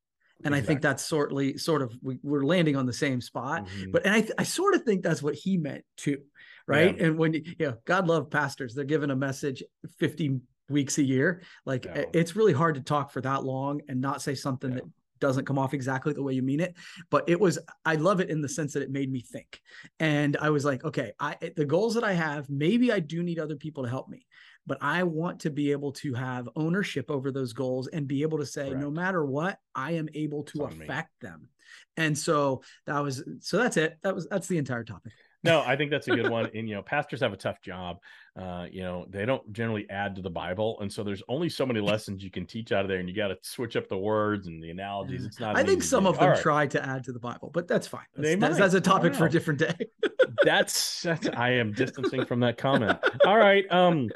And 0.43 0.53
I 0.53 0.61
think 0.61 0.81
that's 0.81 1.03
sortly 1.05 1.57
sort 1.57 1.81
of 1.81 1.97
we, 2.01 2.19
we're 2.21 2.43
landing 2.43 2.75
on 2.75 2.85
the 2.85 2.93
same 2.93 3.21
spot. 3.21 3.67
Mhm. 3.67 3.91
But 3.91 4.05
and 4.05 4.13
I, 4.15 4.27
I 4.37 4.43
sort 4.43 4.75
of 4.75 4.83
think 4.83 5.01
that's 5.01 5.23
what 5.23 5.35
he 5.35 5.57
meant 5.57 5.85
too, 5.97 6.21
right? 6.67 6.99
And 6.99 7.17
when 7.17 7.33
you 7.33 7.43
you 7.57 7.67
know, 7.67 7.75
God 7.85 8.07
love 8.07 8.29
pastors, 8.29 8.75
they're 8.75 8.85
given 8.85 9.11
a 9.11 9.15
message 9.15 9.63
50 9.99 10.39
weeks 10.69 10.97
a 10.97 11.03
year. 11.03 11.41
Like 11.65 11.85
Yeah. 11.85 12.05
it's 12.13 12.35
really 12.35 12.53
hard 12.53 12.75
to 12.75 12.81
talk 12.81 13.11
for 13.11 13.21
that 13.21 13.43
long 13.43 13.81
and 13.87 14.01
not 14.01 14.21
say 14.21 14.35
something 14.35 14.71
Yeah. 14.71 14.77
that 14.77 14.83
doesn't 15.19 15.45
come 15.45 15.57
off 15.57 15.73
exactly 15.73 16.11
the 16.11 16.21
way 16.21 16.33
you 16.33 16.43
mean 16.43 16.59
it. 16.59 16.75
But 17.09 17.29
it 17.29 17.39
was 17.39 17.57
I 17.85 17.95
love 17.95 18.19
it 18.19 18.29
in 18.29 18.41
the 18.41 18.49
sense 18.49 18.73
that 18.73 18.83
it 18.83 18.91
made 18.91 19.09
me 19.11 19.21
think. 19.21 19.61
And 19.99 20.35
I 20.37 20.49
was 20.49 20.65
like, 20.65 20.83
okay, 20.83 21.13
I 21.19 21.37
the 21.55 21.65
goals 21.65 21.93
that 21.95 22.03
I 22.03 22.11
have, 22.13 22.49
maybe 22.49 22.91
I 22.91 22.99
do 22.99 23.23
need 23.23 23.39
other 23.39 23.55
people 23.55 23.83
to 23.83 23.89
help 23.89 24.09
me. 24.09 24.25
But 24.67 24.79
I 24.81 25.03
want 25.03 25.41
to 25.41 25.51
be 25.51 25.71
able 25.71 25.91
to 25.93 26.13
have 26.13 26.49
ownership 26.55 27.11
over 27.11 27.31
those 27.31 27.53
goals 27.53 27.87
and 27.87 28.07
be 28.07 28.23
able 28.23 28.39
to 28.39 28.45
say, 28.45 28.71
no 28.71 28.89
matter 28.89 29.23
what, 29.23 29.59
I 29.75 29.91
am 29.91 30.09
able 30.13 30.43
to 30.43 30.65
on 30.65 30.77
me. 30.77 30.85
affect 30.85 31.11
them. 31.21 31.49
And 31.97 32.17
so 32.17 32.61
that 32.85 32.99
was 32.99 33.23
so 33.41 33.57
that's 33.57 33.77
it. 33.77 33.97
That 34.01 34.15
was 34.15 34.27
that's 34.27 34.47
the 34.47 34.57
entire 34.57 34.83
topic. 34.83 35.13
No, 35.45 35.61
I 35.65 35.75
think 35.75 35.91
that's 35.91 36.07
a 36.07 36.15
good 36.15 36.29
one. 36.29 36.49
And 36.55 36.67
you 36.67 36.75
know, 36.75 36.81
pastors 36.81 37.21
have 37.21 37.33
a 37.33 37.37
tough 37.37 37.61
job. 37.61 37.99
Uh, 38.35 38.65
you 38.69 38.81
know, 38.81 39.05
they 39.09 39.25
don't 39.25 39.53
generally 39.53 39.89
add 39.89 40.15
to 40.15 40.21
the 40.21 40.29
Bible, 40.29 40.77
and 40.81 40.91
so 40.91 41.03
there's 41.03 41.23
only 41.29 41.49
so 41.49 41.65
many 41.65 41.79
lessons 41.79 42.23
you 42.23 42.31
can 42.31 42.45
teach 42.45 42.71
out 42.71 42.81
of 42.81 42.89
there, 42.89 42.99
and 42.99 43.07
you 43.07 43.15
got 43.15 43.29
to 43.29 43.37
switch 43.41 43.75
up 43.75 43.87
the 43.87 43.97
words 43.97 44.47
and 44.47 44.61
the 44.61 44.71
analogies. 44.71 45.23
It's 45.23 45.39
not. 45.39 45.55
I 45.55 45.63
think 45.63 45.83
some 45.83 46.05
of 46.05 46.19
them 46.19 46.29
right. 46.29 46.41
try 46.41 46.67
to 46.67 46.85
add 46.85 47.03
to 47.05 47.13
the 47.13 47.19
Bible, 47.19 47.51
but 47.53 47.67
that's 47.67 47.87
fine. 47.87 48.05
That's, 48.15 48.39
that's, 48.39 48.57
that's 48.57 48.73
a 48.73 48.81
topic 48.81 49.15
for 49.15 49.27
a 49.27 49.29
different 49.29 49.59
day. 49.59 49.75
that's 50.43 51.01
that's 51.01 51.27
I 51.29 51.51
am 51.51 51.71
distancing 51.71 52.25
from 52.25 52.39
that 52.41 52.57
comment. 52.57 52.99
All 53.25 53.37
right. 53.37 53.65
Um 53.71 54.09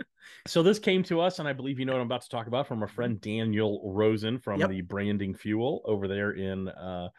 so 0.48 0.64
this 0.64 0.80
came 0.80 1.04
to 1.04 1.22
us, 1.22 1.40
and 1.40 1.48
I 1.48 1.54
believe 1.54 1.80
you 1.80 1.86
know 1.86 1.94
what 1.94 2.02
I'm 2.02 2.08
about 2.08 2.22
to 2.24 2.30
talk 2.30 2.48
about 2.48 2.68
from 2.68 2.82
our 2.82 2.88
friend 2.88 3.20
Daniel 3.22 3.82
Rosen 3.94 4.40
from 4.40 4.60
Yep. 4.60 4.70
the 4.70 4.82
Branding 4.82 5.36
Fuel 5.36 5.82
over 5.86 6.08
there 6.08 6.32
in 6.32 6.70
uh 6.70 7.10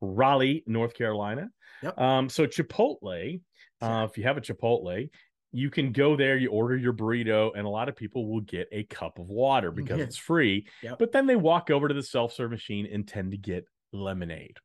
Raleigh, 0.00 0.62
North 0.66 0.94
Carolina. 0.94 1.50
Yep. 1.82 1.98
Um, 1.98 2.28
so 2.28 2.46
Chipotle, 2.46 3.40
uh, 3.80 4.06
if 4.10 4.16
you 4.18 4.24
have 4.24 4.36
a 4.36 4.40
Chipotle, 4.40 5.08
you 5.52 5.70
can 5.70 5.92
go 5.92 6.14
there, 6.16 6.36
you 6.36 6.50
order 6.50 6.76
your 6.76 6.92
burrito, 6.92 7.52
and 7.56 7.66
a 7.66 7.70
lot 7.70 7.88
of 7.88 7.96
people 7.96 8.28
will 8.28 8.42
get 8.42 8.68
a 8.70 8.84
cup 8.84 9.18
of 9.18 9.30
water 9.30 9.70
because 9.70 9.98
Yeah. 9.98 10.04
it's 10.04 10.16
free. 10.16 10.66
Yep. 10.82 10.98
But 10.98 11.12
then 11.12 11.26
they 11.26 11.36
walk 11.36 11.70
over 11.70 11.88
to 11.88 11.94
the 11.94 12.02
self-serve 12.02 12.50
machine 12.50 12.86
and 12.92 13.06
tend 13.08 13.30
to 13.32 13.38
get 13.38 13.64
lemonade. 13.92 14.58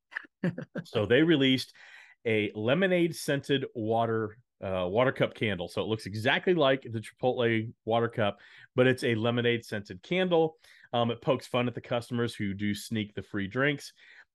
so 0.83 1.05
they 1.05 1.23
released 1.23 1.73
a 2.25 2.51
lemonade 2.55 3.15
scented 3.15 3.65
water 3.75 4.37
uh, 4.61 4.87
water 4.87 5.11
cup 5.11 5.33
candle. 5.33 5.67
So 5.67 5.81
it 5.81 5.87
looks 5.87 6.05
exactly 6.05 6.53
like 6.53 6.83
the 6.89 7.01
Chipotle 7.01 7.73
water 7.83 8.07
cup, 8.07 8.39
but 8.75 8.87
it's 8.87 9.03
a 9.03 9.13
lemonade 9.13 9.65
scented 9.65 10.01
candle. 10.01 10.55
Um, 10.93 11.11
it 11.11 11.21
pokes 11.21 11.47
fun 11.47 11.67
at 11.67 11.75
the 11.75 11.81
customers 11.81 12.33
who 12.33 12.53
do 12.53 12.73
sneak 12.73 13.13
the 13.13 13.23
free 13.23 13.47
drinks. 13.47 13.91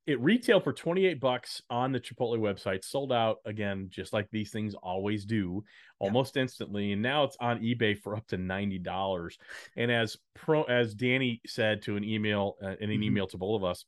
It 0.09 0.19
retailed 0.21 0.65
for 0.65 0.73
28 0.73 1.21
bucks 1.21 1.61
on 1.69 1.93
the 1.93 2.01
Chipotle 2.01 2.39
website, 2.39 2.83
sold 2.83 3.13
out 3.13 3.41
again, 3.45 3.89
just 3.91 4.15
like 4.15 4.31
these 4.31 4.51
things 4.51 4.75
always 4.75 5.27
do, 5.27 5.63
almost 5.99 6.39
instantly. 6.39 6.93
And 6.93 7.03
now 7.03 7.25
it's 7.25 7.37
on 7.41 7.61
eBay 7.61 8.01
for 8.01 8.17
up 8.17 8.27
to 8.29 8.39
$90. 8.39 9.37
And 9.77 9.93
as 9.93 10.17
pro 10.35 10.63
as 10.63 10.95
Danny 10.95 11.43
said 11.47 11.83
to 11.83 11.97
an 11.97 12.05
email, 12.05 12.57
uh, 12.63 12.77
in 12.81 12.91
an 12.91 13.01
Mhm. 13.01 13.05
email 13.05 13.27
to 13.27 13.37
both 13.37 13.61
of 13.61 13.65
us, 13.65 13.85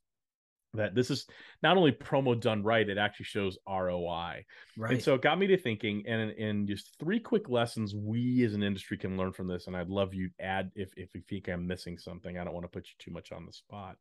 that 0.74 0.94
this 0.94 1.10
is 1.10 1.26
not 1.62 1.78
only 1.78 1.90
promo 1.90 2.38
done 2.38 2.62
right, 2.62 2.86
it 2.86 2.98
actually 2.98 3.24
shows 3.24 3.58
ROI. 3.66 4.44
Right. 4.76 4.92
And 4.92 5.02
so 5.02 5.14
it 5.14 5.22
got 5.22 5.38
me 5.38 5.46
to 5.46 5.56
thinking, 5.56 6.06
and 6.06 6.32
and 6.32 6.68
just 6.68 6.98
three 6.98 7.18
quick 7.18 7.48
lessons 7.48 7.94
we 7.94 8.44
as 8.44 8.52
an 8.52 8.62
industry 8.62 8.98
can 8.98 9.16
learn 9.16 9.32
from 9.32 9.48
this. 9.48 9.68
And 9.68 9.74
I'd 9.76 9.88
love 9.88 10.12
you 10.12 10.28
to 10.28 10.44
add 10.44 10.70
if 10.74 10.92
if 10.98 11.14
you 11.14 11.22
think 11.22 11.48
I'm 11.48 11.66
missing 11.66 11.96
something. 11.96 12.36
I 12.36 12.44
don't 12.44 12.52
want 12.52 12.64
to 12.64 12.68
put 12.68 12.86
you 12.88 12.94
too 12.98 13.10
much 13.10 13.32
on 13.32 13.46
the 13.46 13.52
spot. 13.54 13.96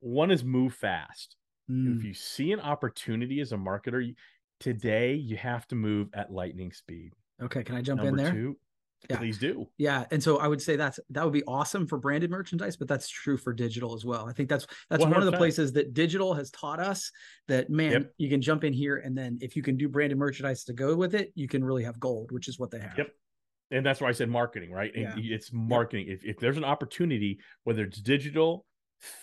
One 0.00 0.30
is 0.30 0.42
move 0.44 0.74
fast. 0.74 1.36
Mm, 1.70 1.96
If 1.98 2.04
you 2.04 2.14
see 2.14 2.52
an 2.52 2.60
opportunity 2.60 3.40
as 3.40 3.52
a 3.52 3.56
marketer 3.56 4.14
today, 4.58 5.14
you 5.14 5.36
have 5.36 5.66
to 5.68 5.74
move 5.74 6.08
at 6.14 6.32
lightning 6.32 6.72
speed. 6.72 7.12
okay. 7.42 7.62
Can 7.62 7.74
I 7.76 7.82
jump 7.82 8.02
Number 8.02 8.18
in 8.18 8.24
there? 8.24 8.32
two, 8.32 8.58
Yeah. 9.08 9.16
please 9.18 9.38
do. 9.38 9.66
Yeah, 9.78 10.04
and 10.10 10.22
so 10.22 10.36
I 10.38 10.46
would 10.48 10.60
say 10.60 10.76
that's 10.76 11.00
that 11.10 11.24
would 11.24 11.32
be 11.32 11.42
awesome 11.44 11.86
for 11.86 11.96
branded 11.98 12.30
merchandise, 12.30 12.76
but 12.76 12.86
that's 12.88 13.08
true 13.08 13.38
for 13.38 13.52
digital 13.54 13.94
as 13.94 14.04
well. 14.04 14.28
I 14.28 14.32
think 14.34 14.48
that's 14.50 14.66
that's 14.90 15.02
one 15.02 15.16
of 15.16 15.24
the 15.24 15.36
places 15.38 15.72
that 15.72 15.94
digital 15.94 16.34
has 16.34 16.50
taught 16.50 16.80
us 16.80 17.10
that 17.48 17.70
man, 17.70 17.92
Yep. 17.92 18.14
you 18.18 18.28
can 18.28 18.42
jump 18.42 18.62
in 18.64 18.72
here 18.74 18.96
and 18.98 19.16
then 19.16 19.38
if 19.40 19.56
you 19.56 19.62
can 19.62 19.76
do 19.78 19.88
branded 19.88 20.18
merchandise 20.18 20.64
to 20.64 20.74
go 20.74 20.94
with 20.96 21.14
it, 21.14 21.32
you 21.34 21.48
can 21.48 21.64
really 21.64 21.84
have 21.84 21.98
gold, 21.98 22.30
which 22.32 22.46
is 22.48 22.58
what 22.58 22.70
they 22.70 22.80
have. 22.80 22.96
Yep. 22.98 23.14
And 23.70 23.86
that's 23.86 24.00
why 24.02 24.08
I 24.08 24.12
said 24.12 24.28
marketing, 24.28 24.70
right? 24.72 24.92
And 24.94 25.22
Yeah. 25.24 25.34
it's 25.36 25.50
marketing. 25.52 26.08
If, 26.08 26.22
if 26.24 26.38
there's 26.38 26.56
an 26.58 26.64
opportunity, 26.64 27.38
whether 27.64 27.84
it's 27.84 28.02
digital, 28.02 28.66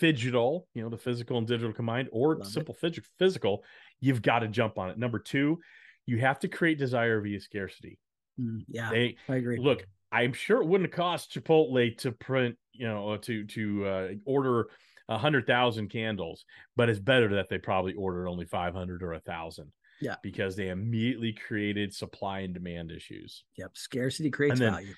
phygital, 0.01 0.63
you 0.73 0.81
know, 0.81 0.89
the 0.89 0.97
physical 0.97 1.37
and 1.37 1.47
digital 1.47 1.73
combined, 1.73 2.09
or 2.11 2.37
Love 2.37 2.47
simple 2.47 2.75
phys- 2.75 3.03
physical, 3.19 3.63
you've 3.99 4.21
got 4.21 4.39
to 4.39 4.47
jump 4.47 4.77
on 4.77 4.89
it. 4.89 4.97
Number 4.97 5.19
two, 5.19 5.59
you 6.05 6.17
have 6.19 6.39
to 6.39 6.47
create 6.47 6.77
desire 6.77 7.19
via 7.21 7.39
scarcity. 7.39 7.99
Mm, 8.39 8.63
yeah, 8.67 8.89
They 8.91 9.15
I 9.29 9.35
agree. 9.35 9.57
look, 9.59 9.85
I'm 10.11 10.33
sure 10.33 10.61
it 10.61 10.67
wouldn't 10.67 10.91
cost 10.91 11.31
Chipotle 11.33 11.97
to 11.99 12.11
print, 12.11 12.55
you 12.73 12.87
know, 12.87 13.17
to 13.17 13.45
to 13.45 13.85
uh, 13.85 14.07
order 14.25 14.67
a 15.09 15.17
hundred 15.17 15.47
thousand 15.47 15.89
candles, 15.89 16.45
but 16.75 16.89
it's 16.89 16.99
better 16.99 17.35
that 17.35 17.49
they 17.49 17.57
probably 17.57 17.93
ordered 17.93 18.27
only 18.27 18.45
five 18.45 18.73
hundred 18.73 19.03
or 19.03 19.13
a 19.13 19.19
thousand. 19.19 19.71
Yeah. 19.99 20.13
because 20.21 20.55
they 20.55 20.69
immediately 20.69 21.33
created 21.33 21.91
supply 21.91 22.41
and 22.41 22.53
demand 22.53 22.91
issues. 22.91 23.43
Yep, 23.57 23.71
scarcity 23.75 24.29
creates 24.29 24.59
then- 24.59 24.73
value. 24.73 24.93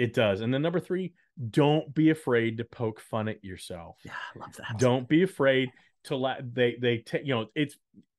It 0.00 0.14
does. 0.14 0.40
And 0.40 0.52
then 0.52 0.62
number 0.62 0.80
three, 0.80 1.12
don't 1.50 1.94
be 1.94 2.08
afraid 2.10 2.56
to 2.56 2.64
poke 2.64 3.00
fun 3.00 3.28
at 3.28 3.44
yourself. 3.44 3.96
Yeah, 4.02 4.12
I 4.34 4.38
love 4.38 4.56
that. 4.56 4.78
Don't 4.78 5.06
be 5.08 5.22
afraid 5.22 5.68
to 6.04 6.16
let 6.16 6.54
they 6.54 6.76
they 6.80 6.98
take 6.98 7.26
you 7.26 7.34
know 7.34 7.46
it's 7.54 7.76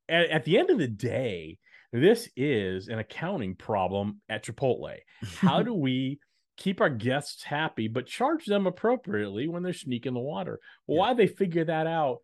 at, 0.07 0.29
at 0.29 0.45
the 0.45 0.59
end 0.59 0.69
of 0.69 0.77
the 0.77 0.87
day, 0.87 1.57
this 1.91 2.29
is 2.35 2.87
an 2.87 2.99
accounting 2.99 3.55
problem 3.55 4.21
at 4.29 4.45
Chipotle. 4.45 4.95
How 5.37 5.63
do 5.69 5.73
we 5.73 6.19
keep 6.57 6.81
our 6.81 6.89
guests 6.89 7.43
happy 7.43 7.87
but 7.87 8.05
charge 8.05 8.45
them 8.45 8.67
appropriately 8.67 9.47
when 9.47 9.63
they're 9.63 9.73
sneaking 9.73 10.13
the 10.13 10.19
water? 10.19 10.59
Well, 10.85 10.97
Yeah. 10.97 11.01
why 11.01 11.13
they 11.15 11.27
figure 11.27 11.65
that 11.65 11.87
out? 11.87 12.19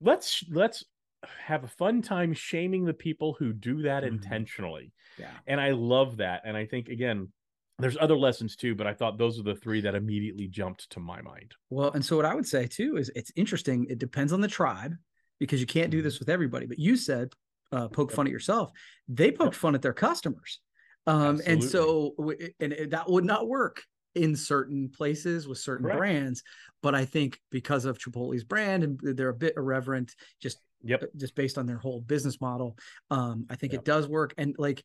Let's 0.00 0.42
let's 0.50 0.84
have 1.44 1.62
a 1.64 1.68
fun 1.68 2.02
time 2.02 2.32
shaming 2.32 2.84
the 2.84 2.94
people 2.94 3.34
who 3.38 3.52
do 3.52 3.82
that 3.82 4.02
Mhm. 4.02 4.08
intentionally 4.08 4.92
yeah. 5.18 5.30
and 5.46 5.60
I 5.60 5.70
love 5.72 6.16
that. 6.18 6.42
And 6.44 6.56
I 6.56 6.66
think 6.66 6.88
again, 6.88 7.32
there's 7.78 7.96
other 8.00 8.16
lessons 8.16 8.56
too, 8.56 8.74
but 8.74 8.86
I 8.86 8.94
thought 8.94 9.18
those 9.18 9.38
are 9.38 9.44
the 9.44 9.54
three 9.54 9.80
that 9.82 9.94
immediately 9.94 10.48
jumped 10.48 10.90
to 10.90 11.00
my 11.00 11.22
mind. 11.22 11.54
Well, 11.70 11.92
and 11.92 12.04
so 12.04 12.16
what 12.16 12.24
I 12.24 12.34
would 12.34 12.46
say 12.46 12.66
too 12.66 12.96
is 12.96 13.10
it's 13.14 13.32
interesting. 13.36 13.86
It 13.88 13.98
depends 13.98 14.32
on 14.32 14.40
the 14.40 14.48
tribe 14.48 14.94
because 15.38 15.60
you 15.60 15.66
can't 15.66 15.90
do 15.90 16.00
Mhm. 16.00 16.04
this 16.04 16.18
with 16.18 16.28
everybody. 16.28 16.66
But 16.66 16.78
you 16.78 16.96
said 16.96 17.32
uh, 17.70 17.86
poke 17.86 18.10
fun 18.10 18.26
at 18.26 18.32
yourself. 18.32 18.70
They 19.08 19.30
poked 19.30 19.54
fun 19.54 19.74
at 19.74 19.82
their 19.82 19.92
customers, 19.92 20.60
um, 21.06 21.40
and 21.46 21.62
so 21.62 22.14
and 22.60 22.72
it- 22.72 22.90
that 22.90 23.10
would 23.10 23.26
not 23.26 23.46
work 23.46 23.84
in 24.14 24.34
certain 24.34 24.88
places 24.88 25.46
with 25.46 25.58
certain 25.58 25.84
Correct. 25.84 25.98
brands. 25.98 26.42
But 26.82 26.94
I 26.94 27.04
think 27.04 27.38
because 27.50 27.84
of 27.84 27.98
Chipotle's 27.98 28.42
brand 28.42 28.82
and 28.84 28.98
they're 29.02 29.28
a 29.28 29.34
bit 29.34 29.52
irreverent, 29.56 30.14
just 30.40 30.58
Yep. 30.82 31.10
just 31.16 31.34
based 31.34 31.58
on 31.58 31.66
their 31.66 31.76
whole 31.76 32.00
business 32.00 32.40
model, 32.40 32.78
um, 33.10 33.44
I 33.50 33.56
think 33.56 33.74
Yep. 33.74 33.82
it 33.82 33.84
does 33.84 34.08
work. 34.08 34.32
And 34.38 34.54
like 34.58 34.82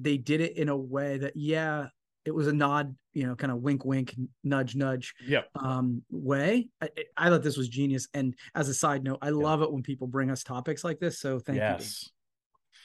they 0.00 0.16
did 0.16 0.40
it 0.40 0.56
in 0.56 0.68
a 0.68 0.76
way 0.76 1.18
that 1.18 1.36
yeah, 1.36 1.86
it 2.24 2.32
was 2.34 2.46
a 2.46 2.52
nod, 2.52 2.94
you 3.12 3.26
know, 3.26 3.34
kind 3.34 3.50
of 3.52 3.58
wink, 3.58 3.84
wink, 3.84 4.14
nudge, 4.44 4.74
nudge 4.76 5.14
Yep. 5.26 5.48
um 5.56 6.02
way 6.10 6.68
I, 6.80 6.88
I- 7.16 7.28
thought 7.30 7.42
this 7.42 7.56
was 7.56 7.68
genius 7.68 8.08
and 8.14 8.34
as 8.54 8.68
a 8.68 8.74
side 8.74 9.02
note 9.04 9.18
i 9.22 9.30
love 9.30 9.62
it 9.62 9.72
when 9.72 9.82
people 9.82 10.06
bring 10.06 10.30
us 10.30 10.42
topics 10.44 10.84
like 10.84 10.98
this 11.00 11.18
so 11.18 11.38
thank 11.38 11.56
you 11.56 11.62
yes. 11.62 12.08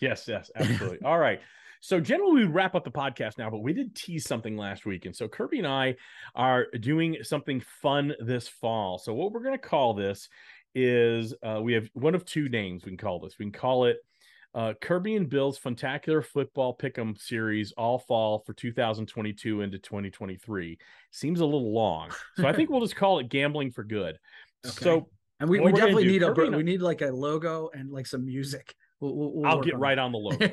Yes, 0.01 0.28
yes, 0.28 0.51
absolutely. 0.56 0.99
All 1.06 1.17
right. 1.17 1.39
So 1.80 2.01
generally 2.01 2.41
we 2.41 2.51
wrap 2.51 2.75
up 2.75 2.84
the 2.84 2.91
podcast 2.91 3.38
now, 3.38 3.49
but 3.49 3.60
we 3.60 3.71
did 3.71 3.95
tease 3.95 4.25
something 4.28 4.58
last 4.58 4.86
week. 4.86 5.06
And 5.06 5.15
so 5.15 5.28
Kirby 5.30 5.60
and 5.60 5.67
I 5.67 5.95
are 6.36 6.67
doing 6.82 7.17
something 7.21 7.62
fun 7.82 8.13
this 8.19 8.47
fall. 8.47 8.97
So 8.97 9.13
what 9.13 9.32
we're 9.32 9.43
going 9.43 9.58
to 9.58 9.67
call 9.69 9.93
this 9.93 10.28
is 10.73 11.34
uh, 11.43 11.62
we 11.63 11.71
have 11.73 11.88
one 11.93 12.13
of 12.13 12.25
two 12.25 12.49
names 12.49 12.84
we 12.84 12.91
can 12.91 12.97
call 12.97 13.19
this. 13.19 13.39
We 13.39 13.45
can 13.45 13.54
call 13.54 13.86
it 13.86 13.97
uh, 14.56 14.74
Kirby 14.82 15.15
and 15.15 15.30
Bill's 15.30 15.60
Funtacular 15.60 16.26
Football 16.26 16.78
Pick'em 16.78 17.20
Series 17.20 17.74
all 17.74 18.00
fall 18.00 18.39
for 18.39 18.54
2022 18.54 19.62
into 19.62 19.78
2023. 19.78 20.78
Seems 21.12 21.41
a 21.41 21.46
little 21.46 21.74
long. 21.74 22.10
So 22.38 22.48
I 22.48 22.54
think 22.54 22.70
we'll 22.70 22.82
just 22.82 22.96
call 22.96 23.20
it 23.20 23.30
Gambling 23.30 23.72
for 23.72 23.84
Good. 23.84 24.18
Okay. 24.65 24.84
So 24.84 25.10
and 25.39 25.48
we, 25.48 25.60
we 25.60 25.72
definitely 25.72 26.08
need 26.08 26.24
a 26.24 26.30
Kirby 26.30 26.36
br- 26.36 26.46
and 26.48 26.56
we 26.56 26.63
need 26.63 26.82
like 26.82 27.04
a 27.04 27.12
logo 27.12 27.70
and 27.72 27.91
like 27.91 28.08
some 28.08 28.26
music 28.26 28.74
we'll, 29.00 29.13
we'll, 29.13 29.46
I'll 29.46 29.62
get 29.62 29.76
on 29.76 29.80
right 29.80 29.96
that. 29.96 30.02
on 30.02 30.12
the 30.12 30.18
logo. 30.18 30.48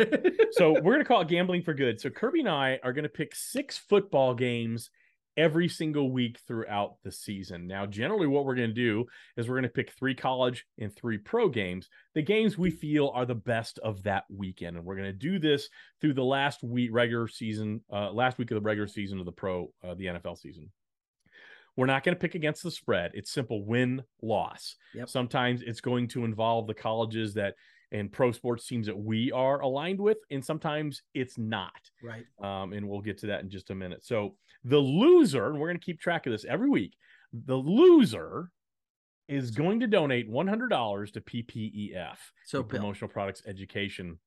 so 0.52 0.72
we're 0.72 0.92
going 0.92 0.98
to 0.98 1.04
call 1.04 1.22
it 1.22 1.28
gambling 1.28 1.62
for 1.62 1.72
good. 1.72 1.98
So 1.98 2.10
Kirby 2.10 2.40
and 2.40 2.48
I 2.50 2.78
are 2.82 2.92
going 2.92 3.04
to 3.04 3.08
pick 3.08 3.34
six 3.34 3.78
football 3.78 4.34
games 4.34 4.90
every 5.36 5.68
single 5.68 6.10
week 6.10 6.38
throughout 6.46 6.96
the 7.02 7.12
season. 7.12 7.66
Now, 7.66 7.86
generally, 7.86 8.26
what 8.26 8.44
we're 8.44 8.54
going 8.54 8.68
to 8.68 8.74
do 8.74 9.06
is 9.36 9.48
we're 9.48 9.54
going 9.54 9.62
to 9.64 9.68
pick 9.68 9.92
three 9.92 10.14
college 10.14 10.64
and 10.78 10.94
three 10.94 11.18
pro 11.18 11.48
games, 11.48 11.88
the 12.14 12.22
games 12.22 12.58
we 12.58 12.70
feel 12.70 13.10
are 13.14 13.26
the 13.26 13.34
best 13.34 13.78
of 13.80 14.02
that 14.04 14.24
weekend, 14.30 14.76
and 14.76 14.84
we're 14.84 14.96
going 14.96 15.06
to 15.06 15.12
do 15.12 15.38
this 15.38 15.68
through 16.00 16.14
the 16.14 16.24
last 16.24 16.62
week 16.62 16.90
regular 16.92 17.28
season, 17.28 17.80
uh, 17.92 18.10
last 18.12 18.38
week 18.38 18.50
of 18.50 18.56
the 18.56 18.60
regular 18.60 18.88
season 18.88 19.18
of 19.18 19.26
the 19.26 19.32
pro, 19.32 19.72
uh, 19.86 19.94
the 19.94 20.06
NFL 20.06 20.38
season. 20.38 20.70
We're 21.76 21.86
not 21.86 22.04
going 22.04 22.14
to 22.14 22.20
pick 22.20 22.34
against 22.34 22.62
the 22.62 22.70
spread. 22.70 23.12
It's 23.14 23.32
simple 23.32 23.64
win 23.64 24.02
loss. 24.20 24.76
Yep. 24.94 25.08
Sometimes 25.08 25.62
it's 25.62 25.80
going 25.80 26.08
to 26.08 26.24
involve 26.24 26.66
the 26.66 26.74
colleges 26.74 27.32
that 27.34 27.54
and 27.92 28.10
pro 28.10 28.32
sports 28.32 28.66
teams 28.66 28.86
that 28.86 28.98
we 28.98 29.30
are 29.30 29.60
aligned 29.60 30.00
with, 30.00 30.18
and 30.30 30.44
sometimes 30.44 31.02
it's 31.14 31.38
not. 31.38 31.90
right 32.02 32.24
Um, 32.42 32.72
and 32.72 32.88
we'll 32.88 33.00
get 33.02 33.18
to 33.18 33.26
that 33.26 33.42
in 33.42 33.50
just 33.50 33.70
a 33.70 33.74
minute. 33.74 34.04
So 34.04 34.34
the 34.64 34.78
loser, 34.78 35.46
and 35.50 35.60
we're 35.60 35.68
going 35.68 35.78
to 35.78 35.84
keep 35.84 36.00
track 36.00 36.26
of 36.26 36.32
this 36.32 36.44
every 36.44 36.68
week. 36.68 36.96
The 37.32 37.56
loser 37.56 38.50
is 39.28 39.50
going 39.50 39.80
to 39.80 39.86
donate 39.86 40.28
one 40.28 40.46
hundred 40.48 40.68
dollars 40.68 41.12
to 41.12 41.20
PPEF, 41.20 42.16
so 42.44 42.62
Promotional 42.62 43.08
Products 43.08 43.42
Education 43.46 44.18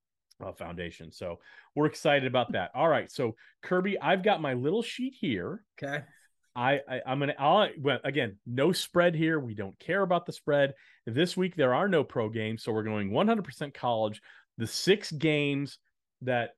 uh, 0.43 0.51
Foundation. 0.54 1.12
So 1.12 1.39
we're 1.75 1.86
excited 1.88 2.28
about 2.28 2.51
that. 2.54 2.71
All 2.73 2.88
right, 2.88 3.12
so 3.12 3.36
Kirby, 3.62 3.99
I've 3.99 4.23
got 4.23 4.41
my 4.41 4.54
little 4.54 4.82
sheet 4.82 5.15
here. 5.19 5.63
okay 5.82 6.04
I, 6.55 6.79
I 6.89 7.01
I'm 7.05 7.19
gonna 7.19 7.35
I'll, 7.37 7.69
well 7.79 7.99
again 8.03 8.37
no 8.45 8.71
spread 8.71 9.13
here. 9.15 9.39
We 9.39 9.55
don't 9.55 9.77
care 9.79 10.01
about 10.01 10.25
the 10.25 10.31
spread. 10.31 10.73
This 11.05 11.35
week 11.35 11.55
there 11.55 11.73
are 11.73 11.87
no 11.87 12.03
pro 12.03 12.29
games, 12.29 12.63
so 12.63 12.71
we're 12.71 12.83
going 12.83 13.11
100% 13.11 13.73
college. 13.73 14.21
The 14.57 14.67
six 14.67 15.11
games 15.11 15.77
that 16.21 16.51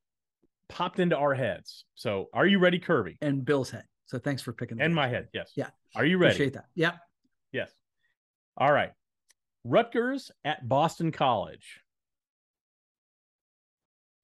popped 0.69 0.99
into 0.99 1.17
our 1.17 1.33
heads. 1.33 1.85
So, 1.95 2.27
are 2.33 2.45
you 2.45 2.59
ready, 2.59 2.77
Kirby? 2.77 3.17
And 3.21 3.43
Bill's 3.43 3.71
head. 3.71 3.85
So 4.05 4.19
thanks 4.19 4.41
for 4.41 4.53
picking. 4.53 4.79
And 4.79 4.93
my 4.93 5.07
head, 5.07 5.29
yes. 5.33 5.51
Yeah. 5.55 5.69
Are 5.95 6.05
you 6.05 6.17
ready? 6.17 6.35
Appreciate 6.35 6.53
that. 6.53 6.65
Yeah. 6.75 6.93
Yes. 7.51 7.71
All 8.55 8.71
right. 8.71 8.91
Rutgers 9.63 10.31
at 10.45 10.67
Boston 10.67 11.11
College. 11.11 11.81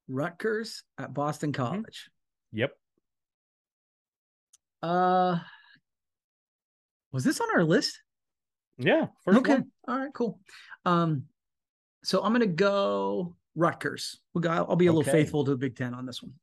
Rutgers 0.08 0.84
at 0.98 1.14
Boston 1.14 1.52
Mm-hmm. 1.52 1.64
College. 1.64 2.10
Yep. 2.52 2.74
Uh, 4.82 5.40
was 7.14 7.24
this 7.24 7.40
on 7.40 7.48
our 7.56 7.64
list? 7.64 8.02
Yeah. 8.78 9.08
First 9.24 9.40
okay. 9.40 9.54
one. 9.54 9.72
All 9.88 10.00
right. 10.00 10.14
Cool. 10.14 10.40
Um, 10.86 11.24
so 12.04 12.22
I'm 12.22 12.34
gonna 12.34 12.48
go 12.48 13.36
Rutgers. 13.56 14.20
We'll 14.34 14.42
go, 14.42 14.50
I'll 14.50 14.76
be 14.76 14.88
a 14.88 14.92
little 14.92 15.10
faithful 15.10 15.46
to 15.46 15.52
the 15.52 15.58
Big 15.58 15.78
Ten 15.78 15.94
on 15.94 16.06
this 16.06 16.22
one. 16.22 16.34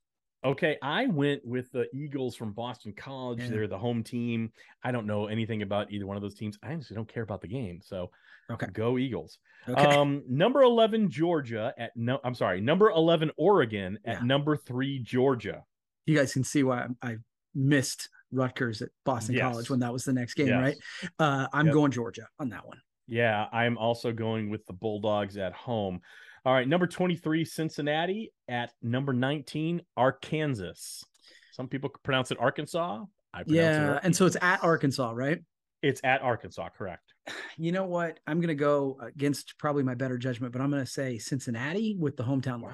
Okay, 0.43 0.79
I 0.81 1.07
went 1.07 1.45
with 1.45 1.71
the 1.71 1.87
Eagles 1.93 2.35
from 2.35 2.53
Boston 2.53 2.95
College. 2.97 3.41
Yeah. 3.41 3.49
They're 3.49 3.67
the 3.67 3.77
home 3.77 4.03
team. 4.03 4.53
I 4.83 4.91
don't 4.91 5.07
know 5.07 5.27
anything 5.27 5.61
about 5.61 5.93
either 5.93 6.07
one 6.07 6.17
of 6.17 6.23
those 6.23 6.35
teams. 6.35 6.57
I 6.63 6.73
honestly 6.73 6.97
don't 6.97 7.13
care 7.13 7.23
about 7.23 7.43
the 7.43 7.49
game. 7.49 7.81
So 7.83 8.11
Okay. 8.51 8.67
go 8.73 8.97
Eagles. 8.97 9.39
Okay. 9.69 9.85
Um, 9.85 10.23
number 10.29 10.63
11, 10.63 11.11
Georgia 11.11 11.75
at 11.77 11.95
no, 11.95 12.21
I'm 12.25 12.35
sorry, 12.35 12.61
number 12.61 12.91
11, 12.91 13.31
Oregon 13.37 13.99
at 14.07 14.21
Yeah. 14.21 14.25
number 14.27 14.57
three, 14.57 14.99
Georgia. 14.99 15.65
you 16.07 16.17
guys 16.17 16.33
can 16.33 16.43
see 16.43 16.63
why 16.63 16.89
I, 17.03 17.11
I 17.11 17.17
missed 17.55 18.09
Rutgers 18.33 18.83
at 18.83 18.91
Boston 19.05 19.35
Yes. 19.35 19.43
College 19.51 19.71
when 19.71 19.81
that 19.81 19.93
was 19.93 20.05
the 20.05 20.13
next 20.13 20.35
game, 20.35 20.49
Yes. 20.49 20.59
right? 20.61 20.77
Uh, 21.19 21.49
I'm 21.53 21.67
Yep. 21.67 21.73
going 21.75 21.91
Georgia 21.93 22.27
on 22.39 22.49
that 22.51 22.67
one. 22.67 22.81
Yeah, 23.07 23.47
I'm 23.53 23.77
also 23.77 24.13
going 24.13 24.51
with 24.51 24.65
the 24.67 24.73
Bulldogs 24.73 25.37
at 25.37 25.53
home. 25.53 26.01
All 26.45 26.55
right, 26.55 26.67
number 26.67 26.87
23, 26.87 27.45
Cincinnati 27.45 28.33
at 28.49 28.73
number 28.83 29.13
19, 29.13 29.83
Arkansas. 29.97 31.05
Some 31.53 31.69
people 31.69 31.91
pronounce 32.03 32.31
it 32.31 32.39
Arkansas. 32.41 33.05
I 33.35 33.43
pronounce 33.43 33.77
it 33.77 33.81
Yeah, 33.83 34.01
and 34.03 34.15
so 34.17 34.27
it's 34.27 34.37
at 34.41 34.63
Arkansas, 34.63 35.11
right? 35.13 35.41
it's 35.83 36.01
at 36.05 36.21
Arkansas, 36.21 36.69
correct? 36.71 37.15
You 37.57 37.73
know 37.73 37.85
what? 37.87 38.21
I'm 38.27 38.41
gonna 38.41 38.55
go 38.55 38.99
against 39.03 39.57
probably 39.59 39.83
my 39.83 39.95
better 39.95 40.17
judgment, 40.19 40.53
but 40.53 40.61
I'm 40.63 40.71
gonna 40.71 40.85
say 40.87 41.19
Cincinnati 41.19 41.97
with 41.99 42.17
the 42.17 42.23
hometown 42.25 42.63
love. 42.63 42.73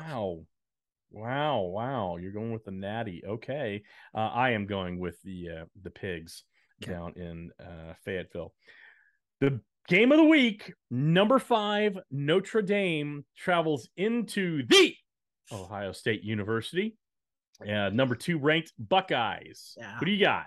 Wow. 1.11 1.61
Wow. 1.63 2.17
You're 2.17 2.33
going 2.33 2.53
with 2.53 2.65
the 2.65 2.71
natty. 2.73 3.23
Okay. 3.27 3.83
Uh, 4.15 4.29
I 4.33 4.51
am 4.51 4.67
going 4.67 4.99
with 4.99 5.21
the 5.23 5.49
uh, 5.61 5.65
the 5.83 5.91
pigs 5.91 6.45
Okay. 6.83 6.93
down 6.93 7.15
in 7.17 7.51
uh, 7.59 7.95
Fayetteville. 8.05 8.53
The 9.41 9.61
game 9.89 10.13
of 10.13 10.19
the 10.19 10.25
week, 10.25 10.75
number 10.91 11.39
five, 11.39 11.99
Notre 12.11 12.61
Dame 12.63 13.25
travels 13.37 13.89
into 13.97 14.63
the 14.67 14.95
Ohio 15.53 15.93
State 15.93 16.23
University. 16.23 16.97
Uh, 17.67 17.89
number 17.89 18.15
two 18.15 18.39
ranked 18.39 18.73
Buckeyes. 18.79 19.77
Yeah. 19.79 19.95
What 19.95 20.05
do 20.05 20.11
you 20.11 20.23
got? 20.23 20.47